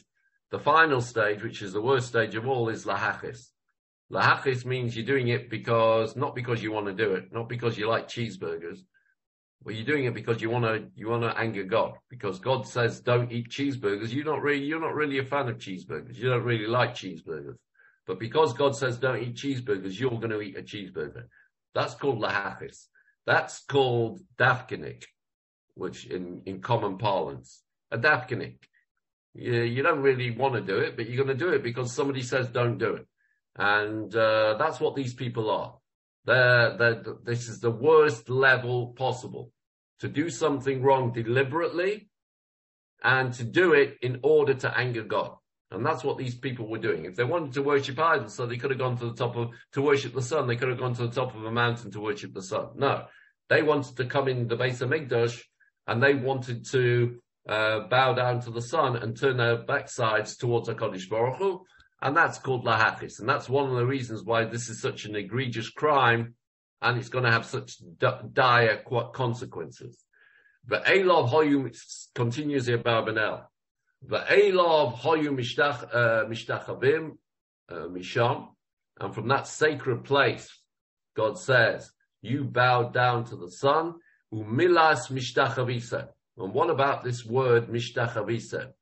[0.51, 3.49] the final stage, which is the worst stage of all, is lahachis.
[4.11, 7.77] Lahachis means you're doing it because, not because you want to do it, not because
[7.77, 8.79] you like cheeseburgers,
[9.63, 11.95] but you're doing it because you want to, you want to anger God.
[12.09, 14.13] Because God says don't eat cheeseburgers.
[14.13, 16.15] You're not really, you're not really a fan of cheeseburgers.
[16.15, 17.57] You don't really like cheeseburgers.
[18.05, 21.23] But because God says don't eat cheeseburgers, you're going to eat a cheeseburger.
[21.73, 22.85] That's called lahachis.
[23.25, 25.05] That's called dafkinik,
[25.75, 28.57] which in, in common parlance, a dafkinik.
[29.33, 31.93] You, you don't really want to do it, but you're going to do it because
[31.93, 33.07] somebody says don't do it.
[33.57, 35.75] And, uh, that's what these people are.
[36.25, 39.51] They're, they're, this is the worst level possible
[39.99, 42.09] to do something wrong deliberately
[43.03, 45.35] and to do it in order to anger God.
[45.71, 47.05] And that's what these people were doing.
[47.05, 49.49] If they wanted to worship idols, so they could have gone to the top of,
[49.73, 51.99] to worship the sun, they could have gone to the top of a mountain to
[51.99, 52.69] worship the sun.
[52.75, 53.05] No.
[53.49, 55.41] They wanted to come in the base of Migdosh
[55.87, 60.67] and they wanted to, uh, bow down to the sun and turn their backsides towards
[60.67, 61.65] HaKadosh Baruch Hu.
[62.01, 63.19] And that's called lahachis.
[63.19, 66.35] And that's one of the reasons why this is such an egregious crime
[66.81, 67.77] and it's going to have such
[68.33, 69.97] dire consequences.
[70.67, 71.71] But Elov Hoyu
[72.13, 73.43] continues here, Barbanel.
[74.07, 75.29] Va'elav hoyu
[76.29, 77.17] mishtachavim
[77.71, 78.47] misham,
[78.99, 80.49] and from that sacred place,
[81.15, 83.95] God says, you bow down to the sun,
[84.33, 86.09] umilas mishtachavisa.
[86.37, 88.73] And what about this word mishtachavisa?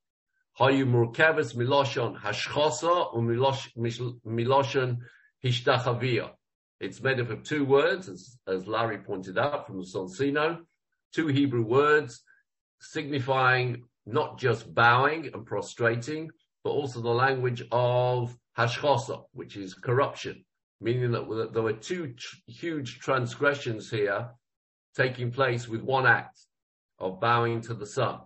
[0.59, 4.97] Hoyu murkeves miloshon hashchosa umiloshon
[5.43, 6.31] hishtachavia.
[6.79, 10.59] It's made up of two words, as, as Larry pointed out from the Soncino,
[11.13, 12.23] two Hebrew words
[12.79, 16.29] signifying not just bowing and prostrating,
[16.63, 20.43] but also the language of hashchosa, which is corruption,
[20.81, 24.29] meaning that there were two tr- huge transgressions here
[24.95, 26.39] taking place with one act
[26.99, 28.19] of bowing to the sun.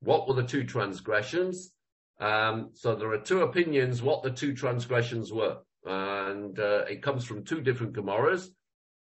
[0.00, 1.72] What were the two transgressions?
[2.20, 7.24] Um, so there are two opinions what the two transgressions were, and uh, it comes
[7.24, 8.48] from two different Gemaras.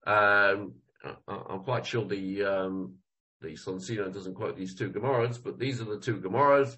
[0.07, 1.15] Um, I,
[1.49, 2.95] I'm quite sure the um,
[3.41, 6.77] the Soncino doesn't quote these two Gemaras, but these are the two Gemaras.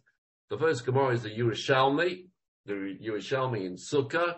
[0.51, 2.27] The first Gemara is the Yerushalmi,
[2.67, 4.37] the Yerushalmi in Sukkah.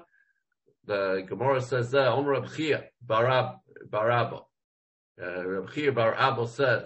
[0.87, 3.57] The Gemara says there, on Reb Chia Barab,
[3.91, 4.43] Barabba.
[5.19, 6.85] Reb Chia Barabba says,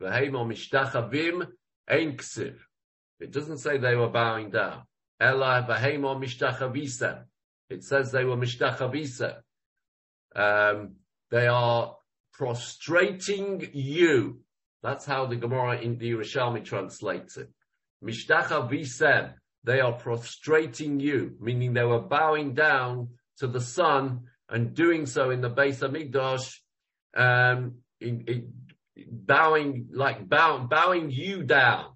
[0.00, 1.46] V'heimo mishtachavim
[1.88, 2.56] ein ksiv.
[3.20, 4.82] It doesn't say they were bowing down.
[5.20, 7.24] Ela v'heimo mishtachavisa.
[7.70, 9.36] It says they were mishtachavisa.
[10.34, 10.96] Um,
[11.30, 11.96] they are
[12.32, 14.40] prostrating you.
[14.82, 17.48] That's how the Gemara in the Yerushalmi translates it.
[18.04, 24.74] Mishtacha visem, they are prostrating you, meaning they were bowing down to the sun and
[24.74, 26.50] doing so in the base of Migdosh,
[27.14, 28.52] um, in, in,
[29.10, 31.86] bowing, like bow, bowing you down,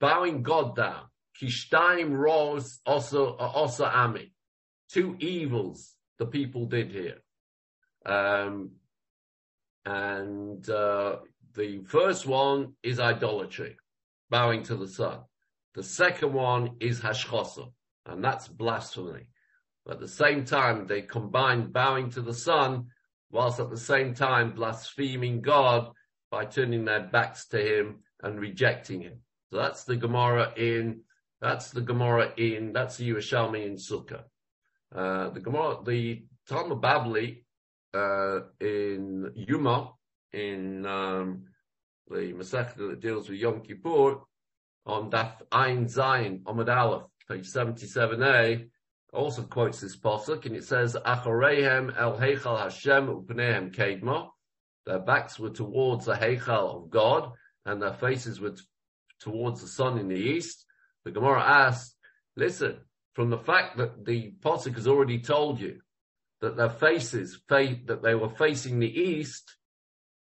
[0.00, 1.02] bowing God down.
[1.40, 4.32] Kishtaim ros also, also ami.
[4.90, 7.18] Two evils the people did here.
[8.06, 8.72] Um,
[9.84, 11.16] and uh,
[11.54, 13.76] the first one is idolatry,
[14.30, 15.20] bowing to the sun.
[15.74, 17.70] The second one is hashchosa,
[18.06, 19.28] and that's blasphemy.
[19.84, 22.86] But at the same time, they combine bowing to the sun,
[23.36, 25.90] whilst at the same time blaspheming God
[26.30, 29.18] by turning their backs to Him and rejecting Him.
[29.50, 31.02] So that's the Gemara in,
[31.42, 34.22] that's the Gemara in, that's the Yerushalmi in Sukkah.
[34.94, 37.44] Uh, the Gemara, the Talmud Bavli,
[37.92, 39.92] uh, in Yuma,
[40.32, 41.44] in, um,
[42.08, 44.22] the Masechta that deals with Yom Kippur,
[44.86, 48.66] on Daf Ein Zayin, Amud Aleph, page 77a,
[49.12, 54.30] also quotes this pasuk, and it says, "Achareihem el heichal Hashem upneihem kedma."
[54.84, 57.32] Their backs were towards the heichal of God,
[57.64, 58.62] and their faces were t-
[59.20, 60.64] towards the sun in the east.
[61.04, 61.96] The Gemara asks,
[62.36, 62.80] "Listen,
[63.14, 65.80] from the fact that the pasuk has already told you
[66.40, 69.56] that their faces, fa- that they were facing the east,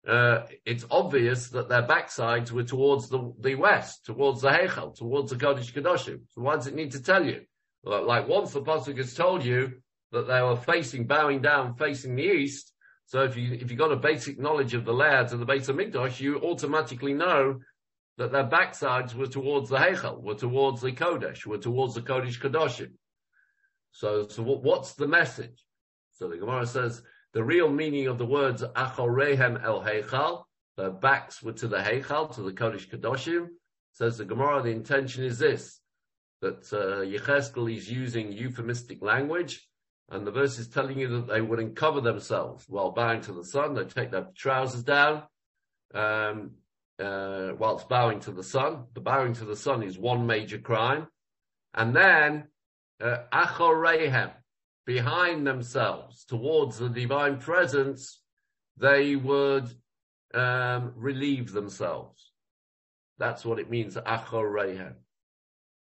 [0.06, 5.30] uh, it's obvious that their backsides were towards the, the west, towards the Heichel, towards
[5.30, 6.20] the Kodesh Kedoshim.
[6.30, 7.42] So why does it need to tell you?
[7.84, 9.80] Like once the Pasuk has told you
[10.12, 12.72] that they were facing, bowing down, facing the east,
[13.10, 15.62] so if you, if you got a basic knowledge of the layouts of the Beit
[15.62, 17.58] HaMikdash, you automatically know
[18.18, 22.38] that their backsides were towards the Heichel, were towards the Kodesh, were towards the Kodesh
[22.38, 22.92] Kedoshim.
[23.90, 25.64] So, so what, what's the message?
[26.12, 30.44] So the Gemara says, the real meaning of the words achorehem el heichal,
[30.76, 33.48] their backs were to the heichal, to the Kodesh Kadoshim.
[33.92, 35.79] Says the Gemara, the intention is this,
[36.40, 39.68] that uh, Yecheskel is using euphemistic language,
[40.10, 43.44] and the verse is telling you that they wouldn't cover themselves while bowing to the
[43.44, 43.74] sun.
[43.74, 45.22] They take their trousers down,
[45.94, 46.52] um,
[46.98, 48.84] uh, whilst bowing to the sun.
[48.94, 51.06] The bowing to the sun is one major crime.
[51.74, 52.48] And then,
[53.00, 54.32] uh, achorehem,
[54.84, 58.20] behind themselves towards the divine presence,
[58.76, 59.68] they would
[60.34, 62.32] um, relieve themselves.
[63.18, 64.94] That's what it means, achorehem.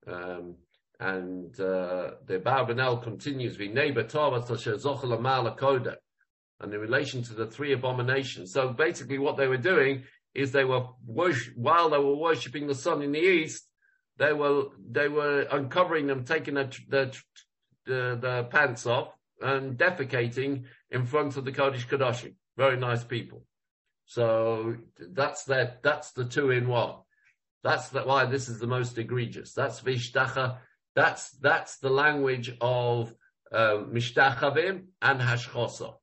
[0.10, 0.56] Um,
[1.00, 3.58] and uh, the Abarbanel continues,
[6.62, 8.52] and in relation to the three abominations.
[8.52, 12.76] So basically what they were doing is they were, worship, while they were worshipping the
[12.76, 13.65] sun in the east,
[14.17, 17.12] they were, they were uncovering them, taking their, their
[17.86, 22.36] the, the pants off and defecating in front of the Kodesh Kodashim.
[22.58, 23.45] Very nice people.
[24.06, 26.95] So that's that, that's the two in one.
[27.63, 29.54] That's the, why this is the most egregious.
[29.54, 30.58] That's Vishtacha.
[30.95, 33.13] That's, that's the language of,
[33.52, 35.95] Mishtachavim and Hashchosa.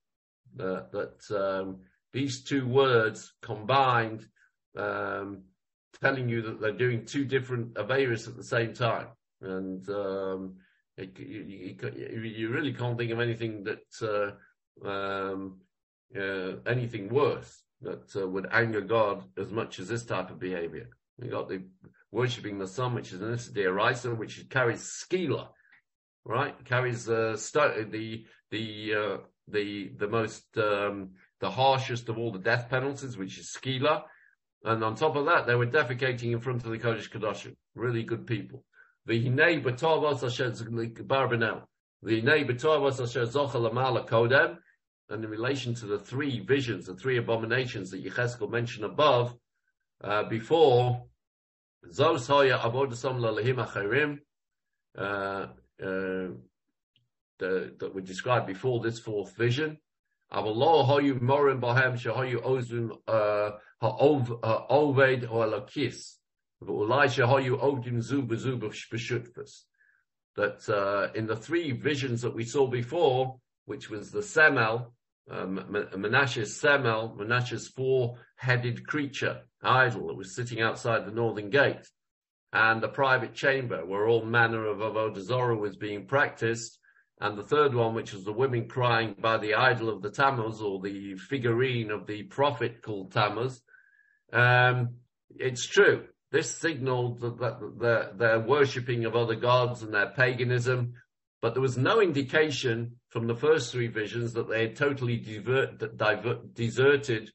[0.58, 1.78] Uh, that, um,
[2.12, 4.26] these two words combined,
[4.76, 5.42] um,
[6.02, 9.08] telling you that they're doing two different Averis at the same time.
[9.40, 10.56] And, um,
[10.96, 14.34] it, you, you, you, really can't think of anything that
[14.82, 15.60] uh, um,
[16.16, 20.88] uh, anything worse that uh, would anger God as much as this type of behavior.
[21.22, 21.62] You got the
[22.12, 25.48] worshipping the sun, which is an Issa which carries skila,
[26.24, 26.62] right?
[26.64, 29.16] Carries uh, st- the the uh,
[29.48, 34.02] the the most um, the harshest of all the death penalties, which is skila.
[34.64, 37.54] And on top of that, they were defecating in front of the Kodesh Kodashim.
[37.74, 38.64] Really good people.
[39.08, 41.62] V'hinei b'tovos asher barbenel.
[42.04, 44.58] V'hinei b'tovos asher zocha lamala kodem.
[45.08, 49.36] And in relation to the three visions, the three abominations that Yecheskel mentioned above,
[50.02, 51.04] uh, before,
[51.92, 54.18] Zos hoya avodasam lalahim achirim,
[54.98, 55.46] uh,
[55.82, 56.28] uh,
[57.38, 59.78] that were described before this fourth vision.
[60.32, 62.90] Avalo hoyu morim bohem shehoyu ozum
[63.80, 66.16] ha'oved or lakis
[66.60, 66.78] that
[70.68, 74.94] uh, in the three visions that we saw before, which was the Semel,
[75.30, 81.88] um, Menashe's Semel, Menashe's four-headed creature, idol that was sitting outside the northern gate,
[82.52, 86.78] and the private chamber where all manner of avodah zarah was being practiced,
[87.20, 90.60] and the third one, which was the women crying by the idol of the Tammuz
[90.60, 93.62] or the figurine of the prophet called Tammuz.
[94.32, 94.96] Um,
[95.30, 96.04] it's true.
[96.30, 100.94] This signaled that their worshipping of other gods and their paganism,
[101.46, 105.96] but there was no indication from the first three visions that they had totally divert,
[105.96, 107.30] divert, deserted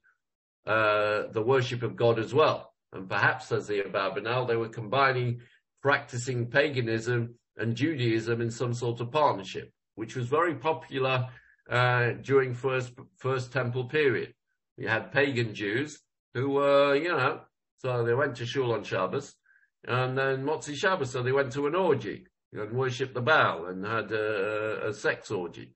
[0.65, 2.73] uh, the worship of God as well.
[2.91, 5.39] And perhaps, as the Abarbanel, they were combining
[5.81, 11.29] practicing paganism and Judaism in some sort of partnership, which was very popular
[11.69, 14.33] uh, during first first temple period.
[14.75, 16.01] You had pagan Jews
[16.33, 17.39] who were, you know,
[17.77, 19.35] so they went to Shul on Shabbos,
[19.87, 23.85] and then Motzi Shabbos, so they went to an orgy and worshipped the Baal and
[23.85, 25.73] had a, a sex orgy.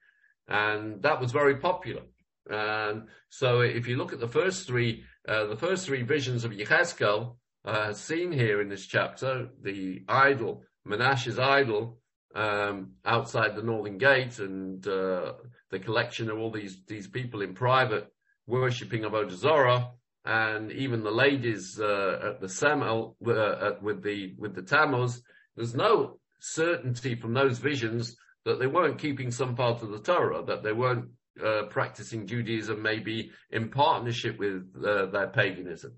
[0.48, 2.04] And that was very popular.
[2.50, 6.52] And so if you look at the first three, uh, the first three visions of
[6.52, 12.00] Yechezkel, uh, seen here in this chapter, the idol, Menashe's idol,
[12.36, 15.34] um, outside the northern gate and, uh,
[15.72, 18.12] the collection of all these, these people in private
[18.48, 19.90] worshipping Zorah,
[20.24, 25.22] and even the ladies uh, at the Samel uh, with the with the Tammuz,
[25.56, 28.16] there's no certainty from those visions
[28.46, 31.10] that they weren't keeping some part of the Torah, that they weren't
[31.44, 35.94] uh, practicing Judaism maybe in partnership with uh, their paganism.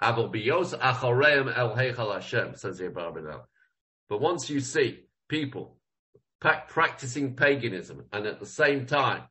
[0.00, 0.16] Says
[2.78, 3.40] the.
[4.08, 5.76] But once you see people
[6.40, 9.24] practicing paganism and at the same time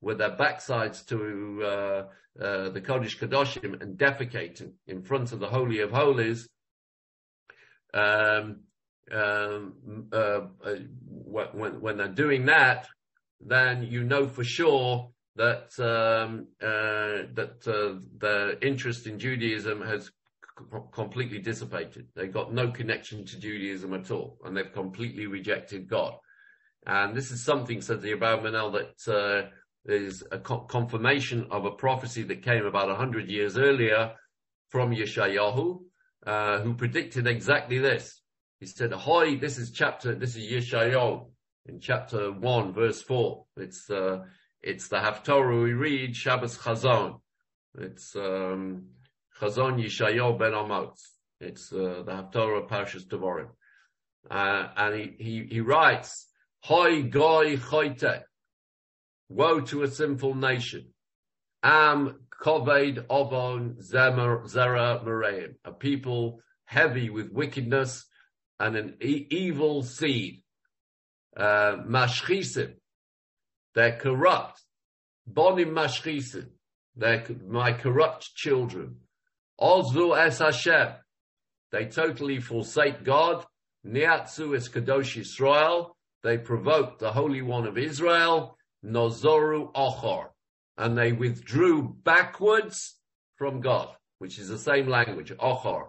[0.00, 2.04] with their backsides to uh,
[2.40, 6.48] uh, the Kodesh Kadoshim and defecating in front of the Holy of Holies,
[7.92, 8.60] um,
[9.10, 10.74] um, uh, uh
[11.06, 12.88] when, when they're doing that,
[13.40, 20.10] then you know for sure that um, uh, that uh, their interest in Judaism has
[20.92, 22.08] completely dissipated.
[22.14, 26.14] They've got no connection to Judaism at all, and they've completely rejected God.
[26.86, 29.48] And this is something, says the Abarbanel, that uh,
[29.86, 34.14] is a co- confirmation of a prophecy that came about a hundred years earlier
[34.68, 35.80] from Yeshayahu,
[36.26, 38.21] uh, who predicted exactly this.
[38.62, 41.26] He said, "Hoy, this is chapter, this is Yeshayahu
[41.66, 43.46] in chapter one, verse four.
[43.56, 44.20] It's uh,
[44.62, 47.18] it's the Haftorah we read Shabbos Chazon.
[47.76, 48.90] It's um,
[49.40, 51.10] Chazon Yeshayahu ben Amos.
[51.40, 53.48] It's uh, the Haftorah Parshas Devarim,
[54.30, 56.28] uh, and he, he he writes
[56.60, 58.22] Hoi goy choite.
[59.28, 60.86] Woe to a sinful nation.
[61.64, 65.54] Am koved ovon zera mereim.
[65.64, 68.06] A people heavy with wickedness
[68.62, 70.42] and an e- evil seed.
[71.36, 71.76] Uh.
[73.74, 74.62] They're corrupt.
[75.30, 76.48] Bonim mashchisim.
[76.96, 78.96] They're my corrupt children.
[79.60, 80.88] Ozlu es Hashem.
[81.70, 83.44] They totally forsake God.
[83.86, 85.92] Niatsu es kadosh Yisrael
[86.22, 90.28] they provoked the Holy One of Israel, Nozoru Ochor,
[90.78, 92.96] and they withdrew backwards
[93.36, 93.88] from God,
[94.18, 95.88] which is the same language, Ochor.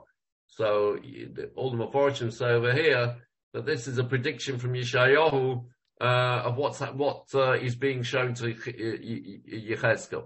[0.56, 1.00] So
[1.56, 3.18] all the Mepharshim say over here
[3.54, 5.64] that this is a prediction from Yeshayahu
[6.00, 6.04] uh,
[6.46, 10.26] of what's what uh, is being shown to Yechezkel.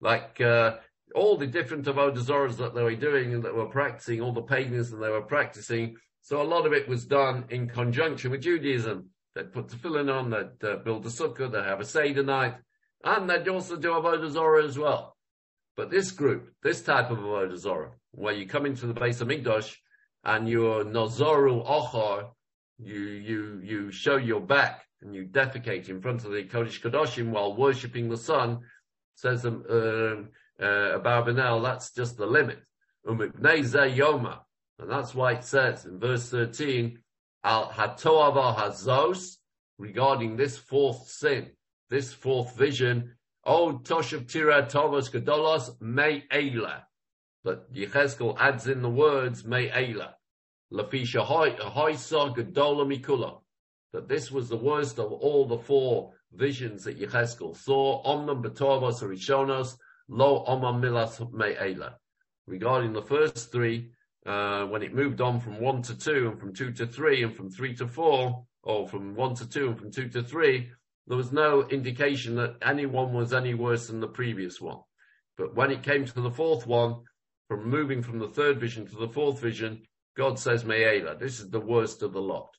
[0.00, 0.76] Like uh,
[1.14, 5.00] all the different avodah that they were doing and that were practicing, all the paganism
[5.00, 5.96] they were practicing.
[6.20, 9.10] So a lot of it was done in conjunction with Judaism.
[9.34, 12.54] They'd put tefillin on, they'd uh, build a sukkah, they'd have a Seder night,
[13.02, 15.16] and they'd also do Avodah Zorah as well.
[15.76, 19.74] But this group, this type of Avodah Zorah, where you come into the Beis Hamikdash
[20.24, 22.30] and you're Nozoru Ochor,
[22.78, 27.30] you, you, you show your back and you defecate in front of the Kodesh Kadoshim
[27.30, 28.60] while worshipping the sun,
[29.16, 32.58] says um, uh, uh, that's just the limit.
[33.06, 34.38] Yoma.
[34.78, 36.98] And that's why it says in verse 13,
[37.44, 39.36] al hatoava hazos
[39.78, 41.50] regarding this fourth sin,
[41.90, 43.12] this fourth vision.
[43.44, 46.82] Oh, Toshav Tira Tovos Gedolos May Eila.
[47.44, 50.14] But Yechezkel adds in the words May Eila.
[50.72, 53.40] Lafisha Hoisa Gedola Mikula.
[53.92, 58.02] That this was the worst of all the four visions that Yechezkel saw.
[58.04, 59.76] Omnam Betovos Rishonos
[60.08, 61.94] Lo Omam Milas May Eila.
[62.46, 63.90] Regarding the first three,
[64.26, 67.36] uh, when it moved on from one to two and from two to three and
[67.36, 70.70] from three to four, or from one to two and from two to three,
[71.06, 74.78] there was no indication that anyone was any worse than the previous one.
[75.36, 77.02] But when it came to the fourth one,
[77.48, 79.82] from moving from the third vision to the fourth vision,
[80.16, 82.50] God says, Me'ela, this is the worst of the lot.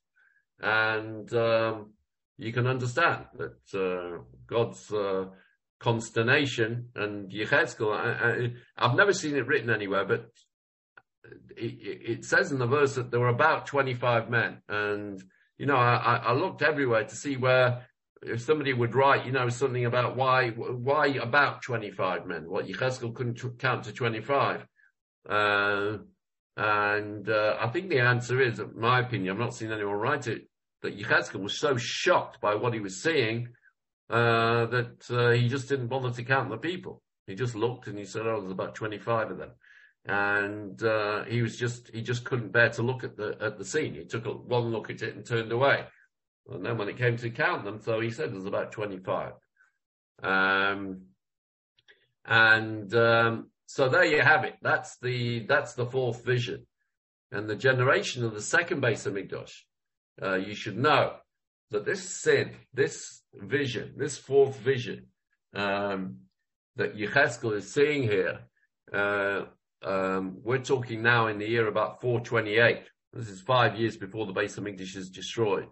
[0.59, 1.93] And um,
[2.38, 5.25] you can understand that uh, God's uh,
[5.79, 10.31] consternation and Yechezkel, I, have never seen it written anywhere, but
[11.57, 14.61] it, it, says in the verse that there were about 25 men.
[14.69, 15.21] And,
[15.57, 17.86] you know, I, I looked everywhere to see where,
[18.21, 22.49] if somebody would write, you know, something about why, why about 25 men?
[22.49, 24.65] What, Yecheskel couldn't t- count to 25.
[25.28, 25.97] Uh,
[26.57, 30.28] and, uh, I think the answer is, in my opinion, I've not seen anyone write
[30.28, 30.47] it,
[30.82, 33.49] that Yecheskel was so shocked by what he was seeing,
[34.09, 37.01] uh, that, uh, he just didn't bother to count the people.
[37.28, 39.51] He just looked and he said, oh, there's about 25 of them
[40.07, 43.65] and uh, he was just he just couldn't bear to look at the at the
[43.65, 43.95] scene.
[43.95, 45.86] He took a, one look at it and turned away.
[46.47, 49.34] And then when it came to count them, so he said there's about 25.
[50.21, 51.01] Um,
[52.23, 54.55] and um, so there you have it.
[54.61, 56.66] That's the that's the fourth vision,
[57.32, 59.53] and the generation of the second Beis Hamikdash.
[60.22, 61.16] Uh, you should know
[61.72, 65.07] that this sin, this vision, this fourth vision
[65.53, 66.18] um,
[66.76, 68.39] that Yecheskel is seeing here,
[68.93, 69.41] uh,
[69.84, 72.84] um, we're talking now in the year about 428.
[73.13, 75.68] This is five years before the base of English is destroyed.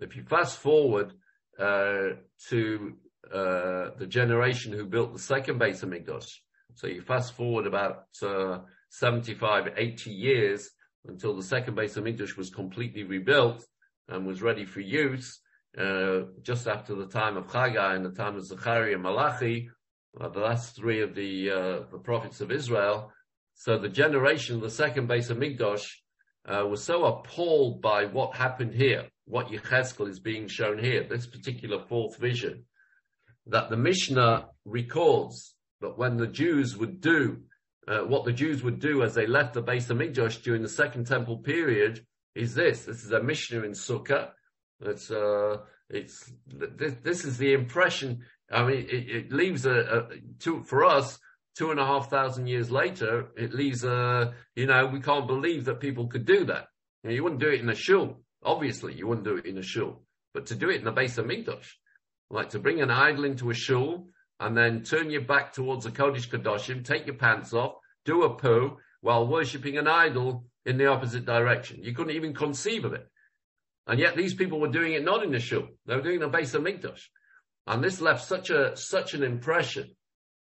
[0.00, 1.12] If you fast forward
[1.58, 2.14] uh,
[2.48, 2.96] to
[3.32, 6.30] uh, the generation who built the second Beis Hamikdash,
[6.78, 8.60] So you fast forward about uh,
[8.90, 10.70] 75, 80 years
[11.08, 13.66] until the second Beis Hamikdash was completely rebuilt
[14.06, 15.40] and was ready for use.
[15.76, 19.68] Uh, just after the time of Chagai and the time of Zechariah Malachi,
[20.20, 23.12] uh, the last three of the uh, the prophets of Israel.
[23.54, 25.84] So the generation of the second Beis Hamikdash
[26.46, 31.26] uh, was so appalled by what happened here, what Yechezkel is being shown here, this
[31.26, 32.66] particular fourth vision,
[33.48, 37.42] that the Mishnah records that when the Jews would do
[37.88, 41.06] uh, what the Jews would do as they left the Beis Hamikdash during the Second
[41.06, 42.04] Temple period
[42.34, 42.84] is this.
[42.84, 44.30] This is a Mishnah in Sukkah.
[44.80, 45.58] It's uh,
[45.88, 48.20] it's this, this is the impression.
[48.50, 50.08] I mean, it, it leaves a, a
[50.38, 51.18] two for us
[51.56, 53.28] two and a half thousand years later.
[53.36, 56.66] It leaves a you know we can't believe that people could do that.
[57.02, 58.20] You, know, you wouldn't do it in a shul.
[58.44, 60.02] Obviously, you wouldn't do it in a shul,
[60.34, 61.66] but to do it in the Beis Hamikdash,
[62.30, 64.08] like to bring an idol into a shul
[64.40, 67.74] and then turn your back towards the Kodesh Kadoshim, take your pants off,
[68.04, 71.82] do a poo while worshipping an idol in the opposite direction.
[71.82, 73.06] You couldn't even conceive of it.
[73.86, 75.68] And yet these people were doing it not in the shul.
[75.86, 77.00] They were doing it in the Beis Hamikdash.
[77.66, 79.96] And this left such a, such an impression,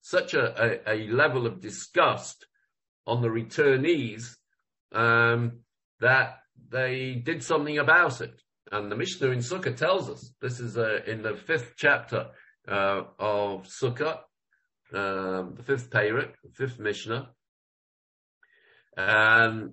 [0.01, 2.47] such a, a, a level of disgust
[3.07, 4.37] on the returnees,
[4.93, 5.61] um,
[6.01, 6.39] that
[6.71, 8.41] they did something about it.
[8.71, 12.29] And the Mishnah in Sukkah tells us, this is uh, in the fifth chapter
[12.69, 14.21] uh, of Sukkah,
[14.93, 17.31] um, the fifth Perek, the fifth Mishnah,
[18.97, 19.73] and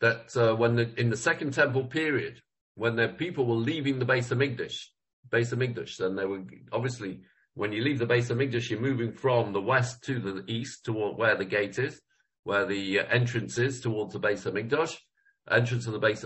[0.00, 2.40] that uh, when the, in the second temple period,
[2.74, 4.78] when the people were leaving the base of Beis Hamikdash,
[5.30, 6.42] Beis Hamikdash, then they were
[6.72, 7.20] obviously
[7.56, 11.16] when you leave the Beis Hamikdash, you're moving from the west to the east toward
[11.16, 12.02] where the gate is,
[12.44, 14.94] where the uh, entrance is towards the Beis Hamikdash,
[15.50, 16.24] entrance of the base,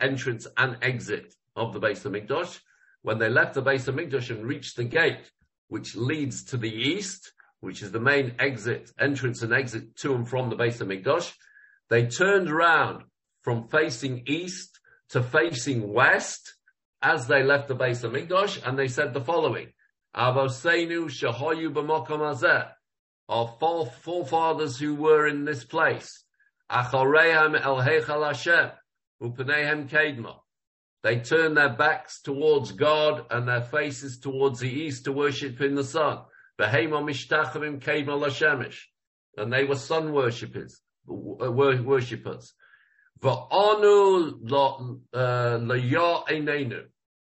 [0.00, 2.60] entrance and exit of the Beis Hamikdash.
[3.02, 5.30] When they left the Beis Hamikdash and reached the gate,
[5.68, 10.28] which leads to the east, which is the main exit, entrance and exit to and
[10.28, 11.32] from the Beis Hamikdash,
[11.90, 13.04] they turned around
[13.42, 14.78] from facing east
[15.10, 16.54] to facing west
[17.02, 19.72] as they left the Beis Hamikdash, and they said the following:
[20.14, 22.72] Avoseinu shahoyu b'mokom
[23.28, 23.56] our
[24.02, 26.24] forefathers who were in this place,
[26.70, 28.70] acharehem el heichal Hashem,
[29.22, 30.36] upanehem kedma.
[31.02, 35.74] They turned their backs towards God and their faces towards the east to worship in
[35.74, 36.18] the sun.
[36.58, 36.74] And
[39.52, 42.52] they were sun worshippers, uh, worshippers.
[43.24, 43.46] Uh,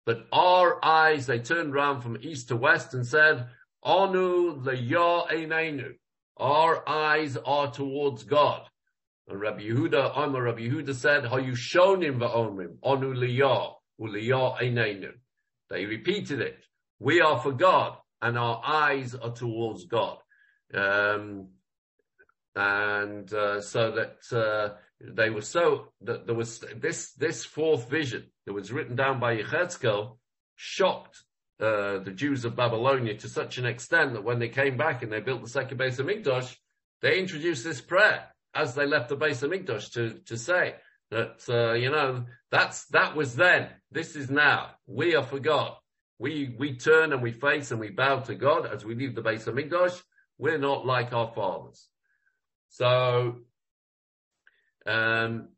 [0.05, 3.49] but our eyes, they turned round from east to west and said,
[3.83, 4.63] Anu
[6.37, 8.69] Our eyes are towards God.
[9.29, 14.59] And Rabbi Yehuda, Amar Rabbi Yehuda said, How you shown him va'omrim, onu liyah, uliyah
[14.61, 15.13] einenu.
[15.69, 16.59] They repeated it.
[17.01, 20.19] We are for God, and our eyes are towards God.
[20.73, 21.49] Um,
[22.55, 28.25] and uh, so that uh, they were so that there was this this fourth vision
[28.47, 30.17] that was written down by Yechezkel
[30.55, 31.23] shocked
[31.61, 35.13] uh, the Jews of Babylonia to such an extent that when they came back and
[35.13, 36.57] they built the second Beis Hamikdash,
[37.03, 38.25] they introduced this prayer
[38.57, 40.75] as they left the Beis Hamikdash to, to say
[41.11, 43.69] that, uh, you know, that's, that was then.
[43.93, 44.71] This is now.
[44.87, 45.75] We are for God.
[46.19, 49.23] We, we turn and we face and we bow to God as we leave the
[49.23, 50.01] Beis Hamikdash.
[50.39, 51.87] We're not like our fathers.
[52.71, 53.37] So,
[54.87, 55.49] um,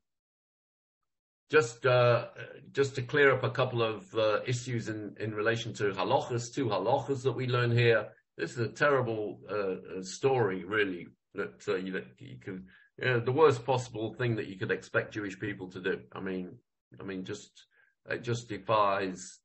[1.50, 2.26] just uh,
[2.72, 6.66] just to clear up a couple of uh, issues in, in relation to halachas, two
[6.66, 8.08] halachas that we learn here.
[8.36, 12.66] This is a terrible uh, story, really, that uh, you, you can
[13.00, 16.00] yeah, the worst possible thing that you could expect Jewish people to do.
[16.12, 16.56] I mean,
[17.00, 17.66] I mean, just
[18.08, 19.38] it just defies,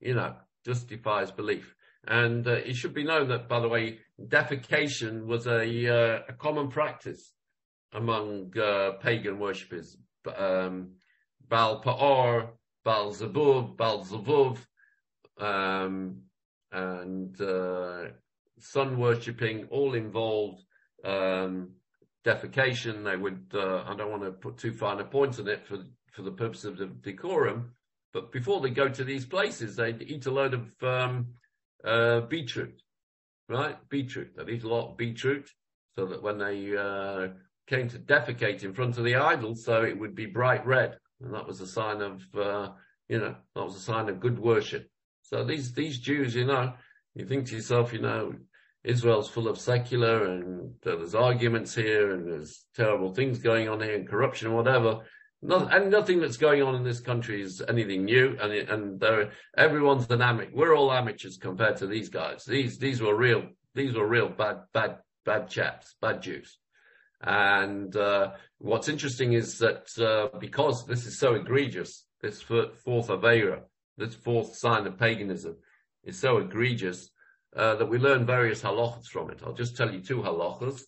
[0.00, 0.34] you know,
[0.64, 1.74] just defies belief.
[2.06, 6.32] And uh, it should be known that, by the way, defecation was a, uh, a
[6.32, 7.32] common practice
[7.92, 9.96] among uh, pagan worshippers.
[10.36, 10.92] Um,
[11.48, 12.50] Baal Pa'or,
[12.84, 14.58] Baal Zebub, Baal Zevuv,
[15.38, 16.22] um,
[16.72, 18.08] and uh,
[18.58, 20.62] sun worshipping all involved
[21.04, 21.70] um,
[22.24, 23.04] defecation.
[23.04, 25.78] They would, uh, I don't want to put too fine a point on it for,
[26.12, 27.72] for the purpose of the decorum,
[28.12, 31.34] but before they go to these places, they'd eat a load of, um,
[31.84, 32.82] uh, beetroot,
[33.48, 33.76] right?
[33.88, 34.36] Beetroot.
[34.36, 35.48] They'd eat a lot of beetroot
[35.96, 37.28] so that when they, uh,
[37.68, 40.96] came to defecate in front of the idol, so it would be bright red.
[41.20, 42.70] And that was a sign of, uh,
[43.08, 44.88] you know, that was a sign of good worship.
[45.22, 46.72] So these, these Jews, you know,
[47.14, 48.32] you think to yourself, you know,
[48.84, 53.94] Israel's full of secular and there's arguments here and there's terrible things going on here
[53.94, 55.00] and corruption and whatever.
[55.42, 58.36] and nothing that's going on in this country is anything new.
[58.40, 60.50] And, and everyone's dynamic.
[60.52, 62.44] We're all amateurs compared to these guys.
[62.44, 66.58] These, these were real, these were real bad, bad, bad chaps, bad Jews.
[67.20, 73.62] And uh, what's interesting is that uh, because this is so egregious, this fourth Avera,
[73.96, 75.56] this fourth sign of paganism,
[76.04, 77.10] is so egregious
[77.56, 79.40] uh, that we learn various halachas from it.
[79.44, 80.82] I'll just tell you two halachas.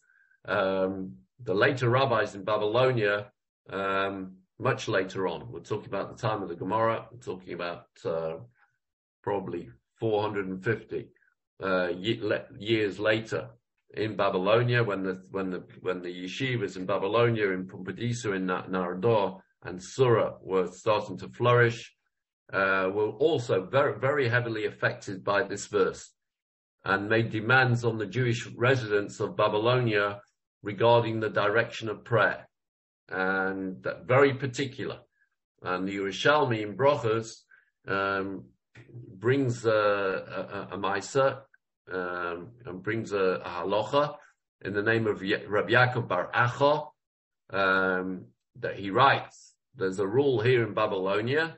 [0.46, 3.30] Um, the later rabbis in Babylonia,
[3.70, 7.86] um, much later on, we're talking about the time of the Gemara, we're talking about
[8.04, 8.36] uh,
[9.22, 11.08] probably 450
[11.62, 11.88] uh,
[12.58, 13.50] years later
[13.94, 19.40] in Babylonia, when the when the when the yeshivas in Babylonia, in Pumbedisa, in Nehardea,
[19.64, 21.92] and Sura were starting to flourish,
[22.52, 26.12] uh, were also very very heavily affected by this verse,
[26.84, 30.20] and made demands on the Jewish residents of Babylonia
[30.62, 32.48] regarding the direction of prayer,
[33.08, 34.98] and very particular.
[35.62, 37.42] And the Yerushalmi in Brochus
[37.86, 38.44] um,
[39.14, 41.40] brings a, a, a, Maisa
[41.92, 44.16] um, and brings a, a halacha
[44.62, 46.88] in the name of Rabbi Yaakov Bar Acha
[47.50, 48.26] um,
[48.58, 49.54] that he writes.
[49.74, 51.56] There's a rule here in Babylonia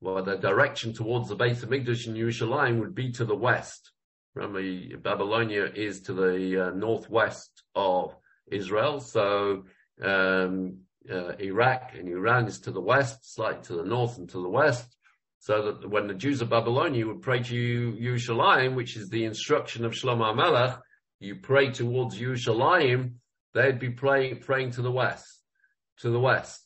[0.00, 3.92] where the direction towards the Beis Hamikdash in Yerushalayim would be to the west.
[4.34, 8.14] Remember, Babylonia is to the uh, northwest of
[8.50, 9.64] Israel, so
[10.02, 10.78] um,
[11.10, 14.48] uh, Iraq and Iran is to the west, slightly to the north and to the
[14.48, 14.96] west
[15.42, 19.84] so that when the Jews of Babylonia would pray to Yerushalayim, which is the instruction
[19.84, 20.78] of Shlomo Melech,
[21.18, 23.14] you pray towards Yerushalayim,
[23.52, 25.42] they'd be praying praying to the west,
[25.98, 26.64] to the west.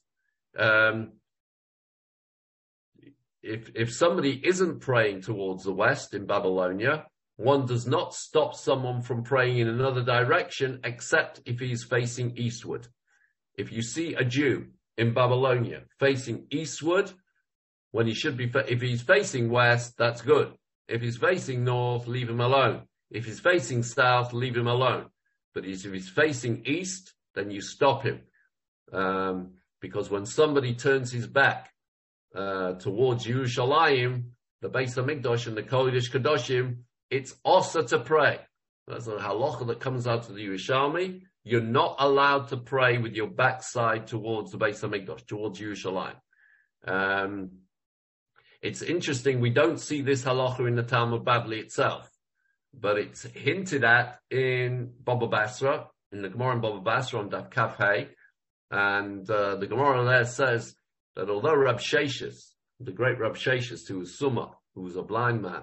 [0.59, 1.13] Um,
[3.43, 7.07] if if somebody isn't praying towards the west in Babylonia,
[7.37, 12.37] one does not stop someone from praying in another direction except if he is facing
[12.37, 12.89] eastward.
[13.57, 17.13] If you see a Jew in Babylonia facing eastward,
[17.91, 20.53] when he should be, if he's facing west, that's good.
[20.89, 22.83] If he's facing north, leave him alone.
[23.11, 25.07] If he's facing south, leave him alone.
[25.55, 28.21] But if he's facing east, then you stop him.
[28.93, 31.71] Um, because when somebody turns his back
[32.35, 34.25] uh, towards Yerushalayim,
[34.63, 36.79] the Beis Hamikdash and the Kodesh Kadoshim,
[37.11, 38.41] it's also to pray.
[38.87, 41.23] That's a halacha that comes out of the Yerushalmi.
[41.45, 46.17] You're not allowed to pray with your backside towards the Beis Hamikdash, towards Yerushalayim.
[46.87, 47.51] Um,
[48.63, 52.11] it's interesting, we don't see this halacha in the Talmud Bavli itself,
[52.73, 57.51] but it's hinted at in Baba Basra, in the Gemara in Baba Basra on Daf
[57.51, 57.81] Kaf
[58.71, 60.75] and uh, the Gemara there says
[61.15, 65.43] that although Rab Sheshis, the great Rab Sheshis, who was Summa, who was a blind
[65.43, 65.63] man,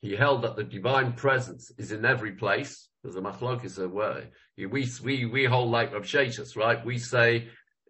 [0.00, 2.88] he held that the divine presence is in every place.
[3.02, 6.84] There's a machlokis where we we we hold like Rab Sheshis, right?
[6.84, 7.48] We say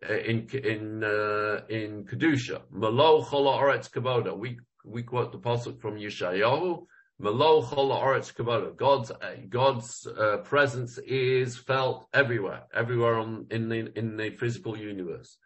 [0.09, 2.63] uh, in in uh, in kedusha.
[2.71, 4.37] Malo chola oretz kavoda.
[4.37, 6.87] We we quote the pasuk from Yeshayahu.
[7.19, 8.77] Malo chola oretz kavoda.
[8.77, 14.77] God's uh, God's uh, presence is felt everywhere, everywhere on, in the in the physical
[14.77, 15.37] universe.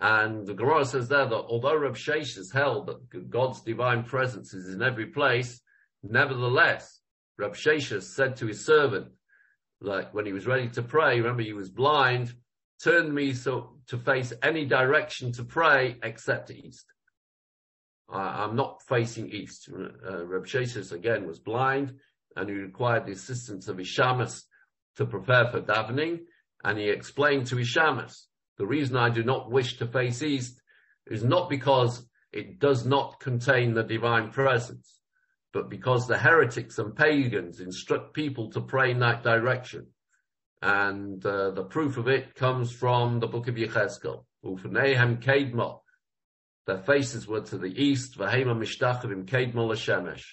[0.00, 4.72] And the Gemara says there that although Reb Sheshis held that God's divine presence is
[4.72, 5.60] in every place,
[6.02, 7.00] nevertheless,
[7.38, 9.08] Rab Sheish said to his servant,
[9.80, 12.34] like when he was ready to pray, remember he was blind,
[12.82, 16.86] turn me so to face any direction to pray except east.
[18.08, 19.68] I, am not facing east.
[19.70, 21.94] Uh, Reb Sheshes again was blind
[22.36, 24.44] and he required the assistance of Ishamas
[24.96, 26.20] to prepare for davening.
[26.64, 28.24] And he explained to Ishamas,
[28.56, 30.60] the reason I do not wish to face east
[31.06, 34.97] is not because it does not contain the divine presence,
[35.52, 39.86] but because the heretics and pagans instruct people to pray in that direction.
[40.60, 44.24] And uh, the proof of it comes from the book of Yechezkel.
[44.44, 45.80] Ufnehem Kedma.
[46.66, 50.24] Their faces were to the east, Vahema Mishtachim Kedma Lashemesh.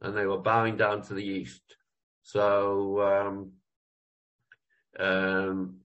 [0.00, 1.62] And they were bowing down to the east.
[2.22, 3.52] So, um,
[4.98, 5.76] um,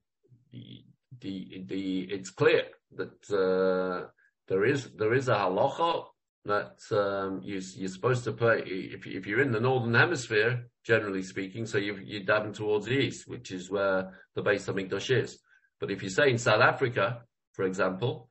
[0.51, 0.83] the,
[1.19, 2.63] the, the, it's clear
[2.95, 4.07] that, uh,
[4.47, 6.05] there is, there is a halacha
[6.45, 11.23] that, um, you, you're supposed to pray, if, if you're in the northern hemisphere, generally
[11.23, 11.65] speaking.
[11.65, 15.39] So you, you're dabbing towards the east, which is where the Beis Hamikdash is.
[15.79, 17.21] But if you say in South Africa,
[17.53, 18.29] for example,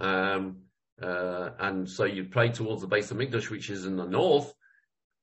[0.00, 0.62] um,
[1.00, 4.52] uh, and so you pray towards the Beis Hamikdash, which is in the north,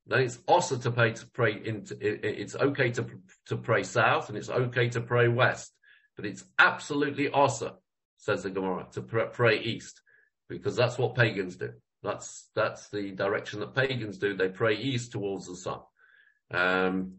[0.06, 3.06] then it's also to pray to pray into, it, it's okay to,
[3.46, 5.72] to pray south and it's okay to pray west,
[6.16, 7.76] but it's absolutely also,
[8.16, 10.00] says the Gemara, to pray east,
[10.48, 11.72] because that's what pagans do.
[12.02, 14.34] That's, that's the direction that pagans do.
[14.34, 15.80] They pray east towards the sun.
[16.50, 17.18] Um,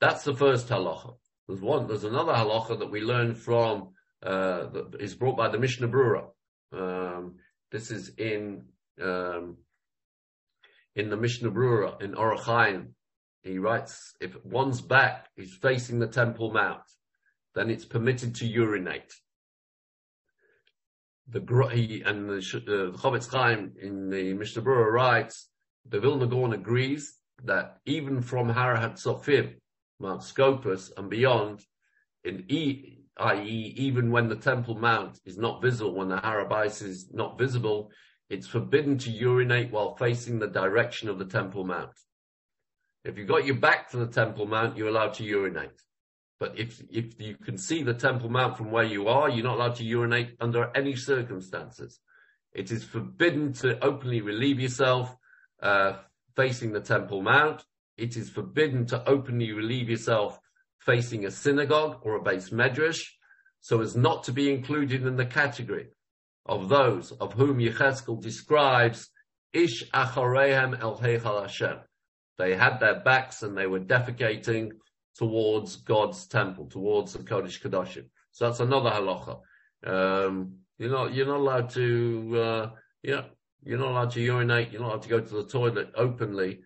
[0.00, 1.16] that's the first halacha.
[1.48, 3.90] There's one, there's another halacha that we learn from,
[4.22, 6.28] uh, that is brought by the Mishnah Brura.
[6.72, 7.36] Um,
[7.72, 8.66] this is in,
[9.02, 9.56] um,
[10.94, 12.94] in the Mishnah Brura in Orach Chaim,
[13.42, 16.82] he writes, if one's back is facing the Temple Mount,
[17.54, 19.12] then it's permitted to urinate.
[21.32, 25.48] The he, and the, uh, the Chofetz Chaim in the Mishnah Berurah writes,
[25.88, 29.54] the Vilna Gaon agrees that even from Har HaTzofim,
[30.00, 31.64] Mount Scopus and beyond,
[32.24, 36.82] in e, i.e., even when the Temple Mount is not visible, when the Har HaBayis
[36.82, 37.92] is not visible,
[38.28, 41.92] it's forbidden to urinate while facing the direction of the Temple Mount.
[43.04, 45.80] If you've got your back to the Temple Mount, you're allowed to urinate.
[46.40, 49.56] But if, if you can see the Temple Mount from where you are, you're not
[49.56, 52.00] allowed to urinate under any circumstances.
[52.54, 55.14] It is forbidden to openly relieve yourself
[55.62, 55.98] uh,
[56.34, 57.62] facing the Temple Mount.
[57.98, 60.40] It is forbidden to openly relieve yourself
[60.78, 63.02] facing a synagogue or a beis medrash,
[63.60, 65.88] so as not to be included in the category
[66.46, 69.10] of those of whom Yecheskel describes
[69.52, 71.78] Ish acharehem el heichal Hashem.
[72.38, 74.70] They had their backs and they were defecating
[75.16, 78.06] towards God's temple, towards the Kodesh Kodashim.
[78.32, 79.40] So that's another halacha.
[79.84, 82.70] Um, you're not, you're not allowed to, uh,
[83.02, 83.22] yeah,
[83.64, 84.70] you're not allowed to urinate.
[84.70, 86.60] You're not allowed to go to the toilet openly,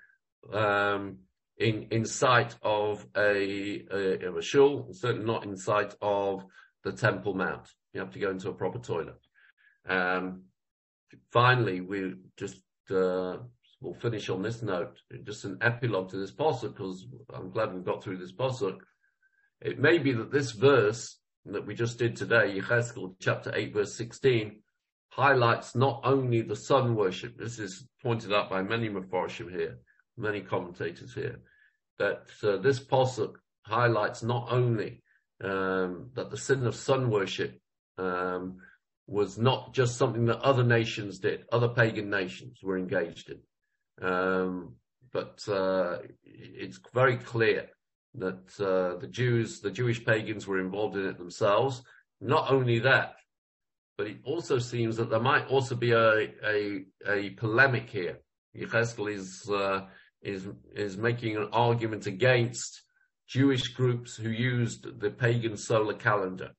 [0.52, 1.18] um,
[1.56, 6.44] in, in sight of a, a, of a shul, certainly not in sight of
[6.82, 7.68] the Temple Mount.
[7.92, 9.20] You have to go into a proper toilet.
[9.88, 10.44] Um,
[11.30, 13.38] finally, we just, uh,
[13.84, 17.80] we'll finish on this note, just an epilogue to this posuk, because I'm glad we
[17.80, 18.78] got through this posuk.
[19.60, 23.94] It may be that this verse that we just did today, Yecheskel chapter 8 verse
[23.94, 24.60] 16,
[25.10, 29.78] highlights not only the sun worship, this is pointed out by many Mepharshim here,
[30.16, 31.40] many commentators here,
[31.98, 35.02] that uh, this posuk highlights not only
[35.42, 37.60] um, that the sin of sun worship
[37.98, 38.56] um,
[39.06, 43.40] was not just something that other nations did, other pagan nations were engaged in,
[44.02, 44.74] um,
[45.12, 47.70] but uh, it's very clear
[48.16, 51.82] that uh, the Jews, the Jewish pagans, were involved in it themselves.
[52.20, 53.16] Not only that,
[53.96, 58.18] but it also seems that there might also be a a, a polemic here.
[58.56, 59.86] Yecheskel is uh,
[60.22, 62.82] is is making an argument against
[63.28, 66.50] Jewish groups who used the pagan solar calendar.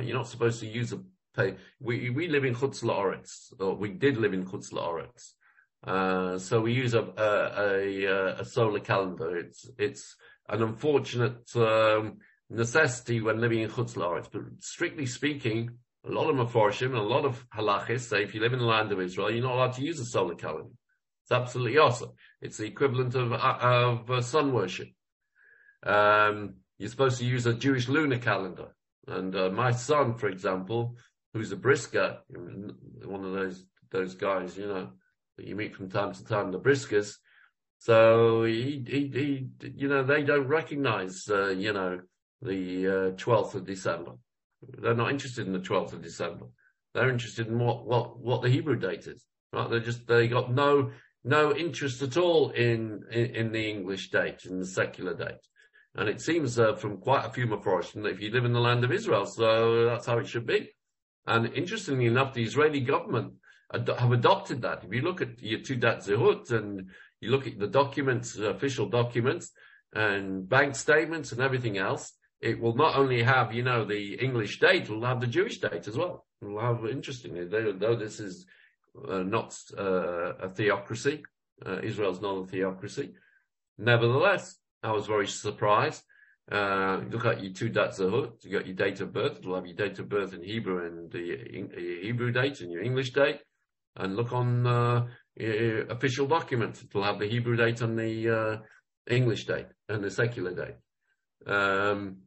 [0.00, 1.00] You're not supposed to use a
[1.36, 1.56] pay.
[1.80, 5.32] We we live in Chutz La'aretz, or we did live in Chutz La'aretz.
[5.86, 9.36] Uh, so we use a, a, a, a, solar calendar.
[9.36, 10.16] It's, it's
[10.48, 12.18] an unfortunate, um,
[12.50, 14.28] necessity when living in Chutz La'aretz.
[14.30, 18.40] But strictly speaking, a lot of Meforshim and a lot of halachis say if you
[18.40, 20.74] live in the land of Israel, you're not allowed to use a solar calendar.
[21.24, 22.10] It's absolutely awesome.
[22.40, 24.88] It's the equivalent of, of uh, sun worship.
[25.82, 28.68] Um, you're supposed to use a Jewish lunar calendar.
[29.08, 30.96] And uh, my son, for example,
[31.32, 34.90] who's a brisker, one of those those guys, you know,
[35.38, 37.16] you meet from time to time, the Briskers.
[37.78, 42.00] So he, he, he you know, they don't recognize, uh, you know,
[42.42, 44.12] the uh, 12th of December.
[44.78, 46.46] They're not interested in the 12th of December.
[46.94, 49.24] They're interested in what, what, what the Hebrew date is.
[49.52, 49.68] Right?
[49.68, 50.90] They just, they got no,
[51.24, 55.44] no interest at all in, in, in the English date, in the secular date.
[55.94, 58.60] And it seems uh, from quite a few Mepharshim that if you live in the
[58.60, 60.70] land of Israel, so that's how it should be.
[61.26, 63.32] And interestingly enough, the Israeli government
[63.72, 64.84] have adopted that.
[64.84, 66.90] If you look at your Teudat Zehut and
[67.20, 69.50] you look at the documents, official documents
[69.92, 74.60] and bank statements and everything else, it will not only have, you know, the English
[74.60, 76.26] date, it will have the Jewish date as well.
[76.42, 78.46] It will have, interestingly, though this is
[79.08, 81.22] uh, not uh, a theocracy,
[81.64, 83.14] uh, Israel's not a theocracy.
[83.78, 86.02] Nevertheless, I was very surprised.
[86.50, 89.74] Uh, look at your Teudat Zehut, you got your date of birth, it'll have your
[89.74, 93.40] date of birth in Hebrew and the Hebrew date and your English date
[93.96, 95.06] and look on uh,
[95.38, 96.82] official documents.
[96.82, 98.56] It'll have the Hebrew date and the uh,
[99.12, 100.76] English date and the secular date.
[101.46, 102.18] Um,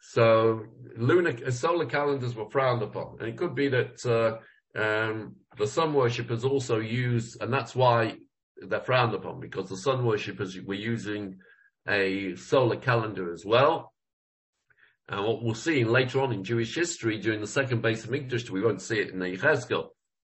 [0.00, 0.64] so
[0.96, 4.38] lunar uh, solar calendars were frowned upon, and it could be that uh,
[4.78, 8.14] um, the sun worshippers also use, and that's why
[8.60, 11.38] they're frowned upon because the sun worshippers were using
[11.88, 13.92] a solar calendar as well.
[15.08, 18.60] And what we'll see later on in Jewish history during the second Beis Hamikdash, we
[18.60, 19.88] won't see it in the Yechezkel,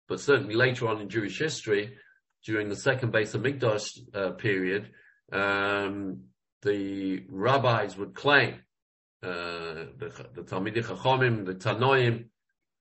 [0.08, 1.96] but certainly later on in Jewish history,
[2.44, 4.90] during the second Beis Hamikdash uh, period,
[5.32, 6.22] um,
[6.62, 8.54] the rabbis would claim
[9.22, 12.26] uh, the, the Talmidei Chachamim, the Tanoim,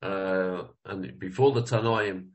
[0.01, 2.29] uh, and before the Tanoim,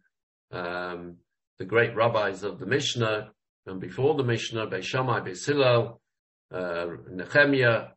[0.50, 1.16] um,
[1.58, 3.30] the great rabbis of the Mishnah,
[3.66, 6.00] and before the Mishnah, Beis Shammai, Beis Hillel,
[6.52, 7.88] uh, Nehemiah,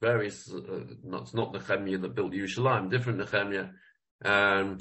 [0.00, 3.68] various, uh, not, not Nehemiah that built Yerushalayim, different Nehemiah,
[4.24, 4.78] um,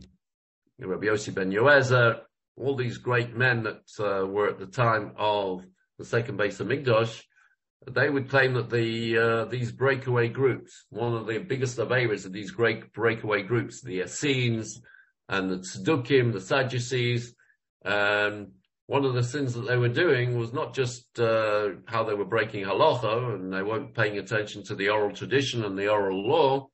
[0.87, 2.21] Rabbi Yossi ben Yoezer,
[2.57, 5.65] all these great men that uh, were at the time of
[5.97, 7.23] the second Beis Hamikdash,
[7.89, 12.25] they would claim that the uh, these breakaway groups, one of the biggest of areas
[12.25, 14.81] of these great breakaway groups, the Essenes
[15.27, 17.33] and the Tzdukim, the Sadducees,
[17.85, 18.51] um,
[18.87, 22.25] one of the sins that they were doing was not just uh, how they were
[22.25, 26.67] breaking halacha and they weren't paying attention to the oral tradition and the oral law,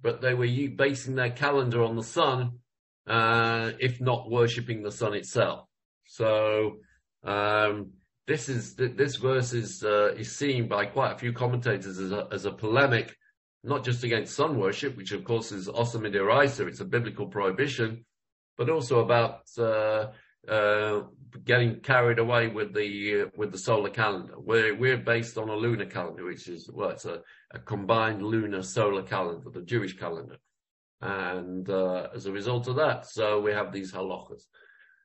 [0.00, 2.60] but they were basing their calendar on the sun,
[3.06, 5.66] uh, if not worshipping the sun itself.
[6.04, 6.78] So
[7.24, 7.92] um,
[8.26, 12.28] this is this verse is uh, is seen by quite a few commentators as a,
[12.30, 13.16] as a polemic,
[13.64, 17.26] not just against sun worship, which of course is awesome in midiraisa, it's a biblical
[17.26, 18.04] prohibition,
[18.56, 20.06] but also about uh,
[20.48, 21.02] uh,
[21.44, 24.34] getting carried away with the uh, with the solar calendar.
[24.38, 27.20] We're we're based on a lunar calendar, which is well, it's a,
[27.52, 30.36] a combined lunar solar calendar, the Jewish calendar,
[31.02, 34.44] and uh, as a result of that, so we have these halachas.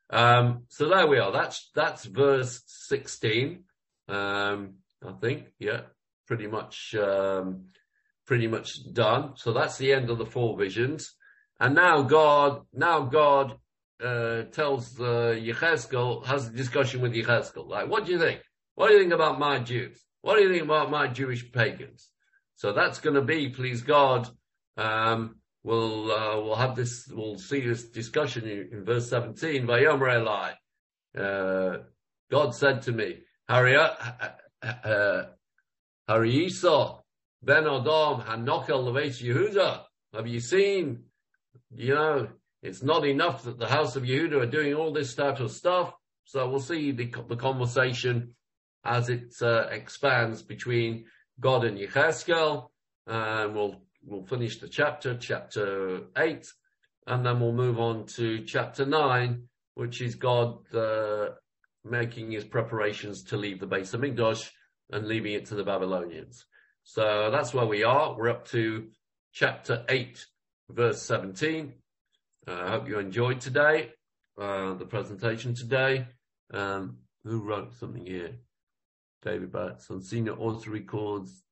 [0.09, 1.33] Um, so there we are.
[1.33, 3.65] That's that's verse sixteen.
[4.07, 4.75] Um,
[5.05, 5.81] I think, yeah,
[6.27, 7.65] pretty much um,
[8.25, 9.33] pretty much done.
[9.35, 11.13] So that's the end of the four visions.
[11.59, 13.57] And now God, now God
[14.03, 17.67] uh, tells uh, Yechezkel, has a discussion with Yechezkel.
[17.67, 18.41] Like, what do you think?
[18.75, 19.99] What do you think about my Jews?
[20.21, 22.09] What do you think about my Jewish pagans?
[22.55, 24.29] So that's going to be, please God,
[24.77, 25.37] um,
[25.67, 29.67] we'll, uh, we'll have this, we'll see this discussion in, in verse 17.
[29.67, 30.51] Vayomer Eli,
[31.21, 31.77] uh,
[32.31, 33.89] God said to me, Harry, uh,
[34.63, 37.01] uh, Esau,
[37.43, 39.81] Ben Adam, Hanokel Levet Yehuda.
[40.13, 41.03] Have you seen,
[41.75, 42.29] you know,
[42.63, 45.93] it's not enough that the house of Yehuda are doing all this type of stuff.
[46.23, 48.35] So we'll see the, the conversation
[48.83, 51.05] as it uh, expands between
[51.39, 52.69] God and Yecheskel.
[53.05, 56.47] And we'll, we'll finish the chapter, chapter eight,
[57.05, 59.43] and then we'll move on to chapter nine,
[59.75, 61.29] which is God, uh,
[61.83, 64.49] making his preparations to leave the Beis Hamikdash
[64.91, 66.45] and leaving it to the Babylonians.
[66.83, 68.15] So that's where we are.
[68.17, 68.87] We're up to
[69.33, 70.25] chapter eight,
[70.69, 71.73] verse 17.
[72.47, 73.91] Uh, I hope you enjoyed today,
[74.39, 76.07] uh, the presentation today.
[76.53, 78.35] Um, who wrote something here?
[79.21, 80.01] David Batson.
[80.01, 81.43] Senior author records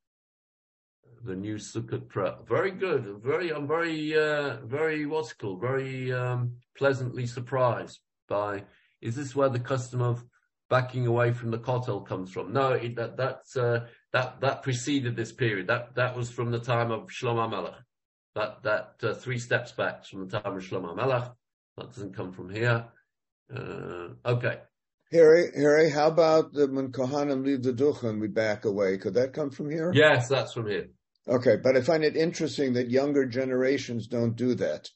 [1.23, 2.47] the new Sukkot prep.
[2.47, 3.19] Very good.
[3.23, 5.61] Very, I'm very, uh, very, what's it called?
[5.61, 8.63] Very, um, pleasantly surprised by,
[9.01, 10.23] is this where the custom of
[10.69, 12.51] backing away from the kotel comes from?
[12.51, 15.67] No, it, that, that's, uh, that, that preceded this period.
[15.67, 17.81] That, that was from the time of Shlomo Melech
[18.35, 21.31] that that uh, three steps back from the time of Shlomo Melech.
[21.77, 22.85] That doesn't come from here.
[23.53, 24.59] Uh, okay.
[25.11, 28.97] Harry, Harry, how about the, when Kohanim leave the Duchen, we back away?
[28.97, 29.91] Could that come from here?
[29.93, 30.89] Yes, that's from here.
[31.27, 34.89] Okay, but I find it interesting that younger generations don't do that.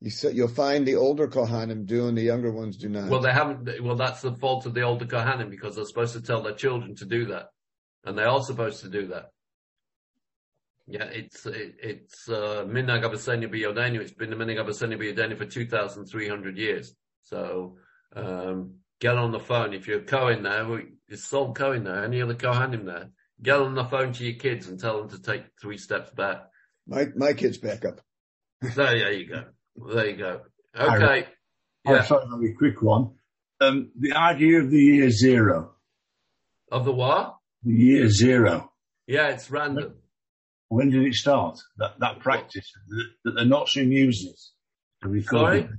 [0.00, 3.10] You say, you'll find the older Kohanim do and the younger ones do not.
[3.10, 3.82] Well, they haven't.
[3.82, 6.94] Well, that's the fault of the older Kohanim because they're supposed to tell their children
[6.96, 7.48] to do that,
[8.04, 9.32] and they are supposed to do that.
[10.86, 14.00] Yeah, it's it, it's uh, Minag Abasenia B'Yodenu.
[14.00, 16.94] It's been the Minag Abasenia B'Yodenu for 2,300 years.
[17.24, 17.76] So
[18.16, 19.74] um, get on the phone.
[19.74, 20.78] If you're Cohen now,
[21.08, 22.04] it's Sol Cohen there.
[22.04, 23.10] any other Kohanim there,
[23.42, 26.44] get on the phone to your kids and tell them to take three steps back.
[26.86, 28.00] My my kids back up.
[28.62, 29.44] there, there you go.
[29.94, 30.40] There you go.
[30.78, 31.26] Okay.
[31.84, 32.00] Yeah.
[32.00, 33.12] Oh, sorry, very quick one.
[33.60, 35.72] Um, the idea of the year zero.
[36.70, 37.36] Of the what?
[37.64, 38.70] The year zero.
[39.06, 39.94] Yeah, it's random.
[40.68, 41.58] When did it start?
[41.78, 44.52] That that practice that, that the Nazi uses
[45.02, 45.40] to record.
[45.40, 45.60] Sorry?
[45.60, 45.70] It.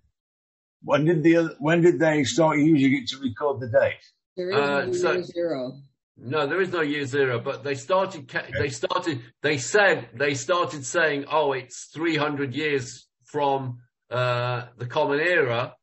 [0.84, 4.04] When did the when did they start using it to record the date?
[4.36, 5.82] There is Uh, no so- year zero.
[6.22, 10.86] No, there is no year zero, but they started, they started, they said, they started
[10.86, 15.76] saying, oh, it's 300 years from, uh, the common era,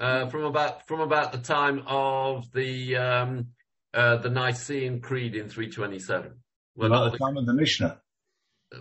[0.00, 3.48] uh, from about, from about the time of the, um,
[3.92, 6.32] uh, the Nicene Creed in 327.
[6.74, 8.00] When all About the time of the Mishnah.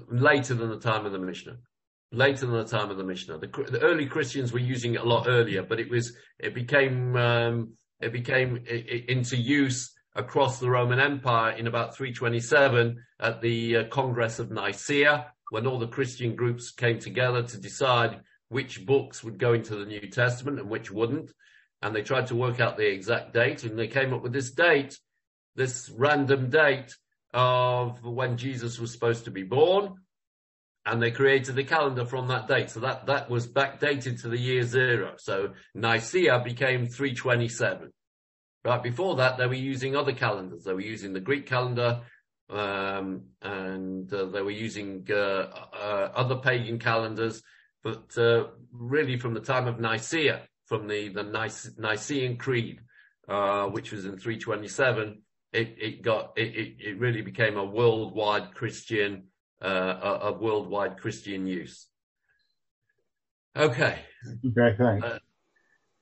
[0.09, 1.57] later than the time of the Mishnah.
[2.11, 3.39] Later than the time of the Mishnah.
[3.39, 7.15] The, the early Christians were using it a lot earlier, but it was, it became,
[7.17, 13.41] um, it became i- i- into use across the Roman Empire in about 327 at
[13.41, 18.85] the uh, Congress of Nicaea, when all the Christian groups came together to decide which
[18.85, 21.31] books would go into the New Testament and which wouldn't.
[21.81, 24.51] And they tried to work out the exact date and they came up with this
[24.51, 24.97] date,
[25.55, 26.95] this random date
[27.33, 29.95] of when Jesus was supposed to be born.
[30.85, 32.69] And they created the calendar from that date.
[32.69, 35.15] So that, that was backdated to the year zero.
[35.17, 37.91] So Nicaea became 327.
[38.65, 40.63] Right before that, they were using other calendars.
[40.63, 42.01] They were using the Greek calendar,
[42.49, 45.13] um, and uh, they were using uh,
[45.71, 47.43] uh, other pagan calendars.
[47.83, 52.79] But uh, really, from the time of Nicaea, from the the Nice, Nicene Creed,
[53.29, 55.21] uh, which was in 327,
[55.53, 59.25] it, it got, it, it, it really became a worldwide Christian,
[59.61, 59.67] uh,
[60.01, 61.85] a, a worldwide Christian use.
[63.55, 63.99] Okay.
[64.43, 65.07] Okay, thanks.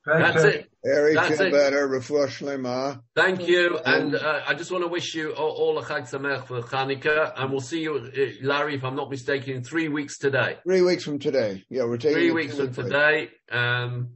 [0.05, 0.72] That's it.
[0.85, 1.51] Eric That's it.
[1.53, 3.01] better, refuah shlema.
[3.15, 3.79] Thank you.
[3.85, 7.31] And uh, I just want to wish you all, all a Chag Sameach for Hanukkah.
[7.37, 10.57] And we'll see you, uh, Larry, if I'm not mistaken, in three weeks today.
[10.65, 11.63] Three weeks from today.
[11.69, 13.29] Yeah, we're taking Three weeks from today.
[13.49, 14.15] Um,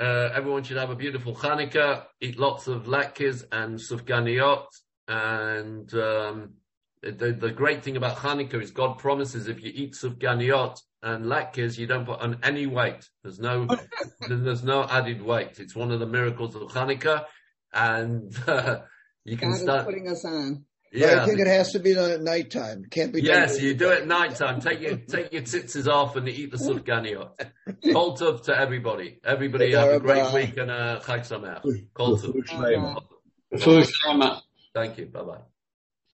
[0.00, 4.64] uh, everyone should have a beautiful Hanukkah, eat lots of latkes and sufganiot.
[5.08, 6.54] And um,
[7.02, 11.78] the, the great thing about Hanukkah is God promises if you eat sufganiot and latkes,
[11.78, 13.08] you don't put on any weight.
[13.22, 13.66] There's no,
[14.28, 15.58] there's no added weight.
[15.58, 17.24] It's one of the miracles of Hanukkah.
[17.72, 18.80] And uh,
[19.24, 19.84] you can God is start.
[19.86, 20.64] putting us on.
[20.92, 22.84] But I think it has to be done at nighttime.
[22.90, 23.34] Can't be done.
[23.34, 24.60] Yes, during you do it at night time.
[24.60, 27.30] Take your take your tzitzis off and eat the sufganiyot.
[27.92, 29.18] Kol tov to everybody.
[29.24, 30.34] Everybody have a great Bye-bye.
[30.34, 31.62] week and uh, Chag Sameach.
[31.94, 32.34] Kol tov.
[32.34, 33.02] Refuah shlema.
[33.54, 34.40] Refuah shlema.
[34.74, 35.06] Thank you.
[35.06, 35.38] Bye bye.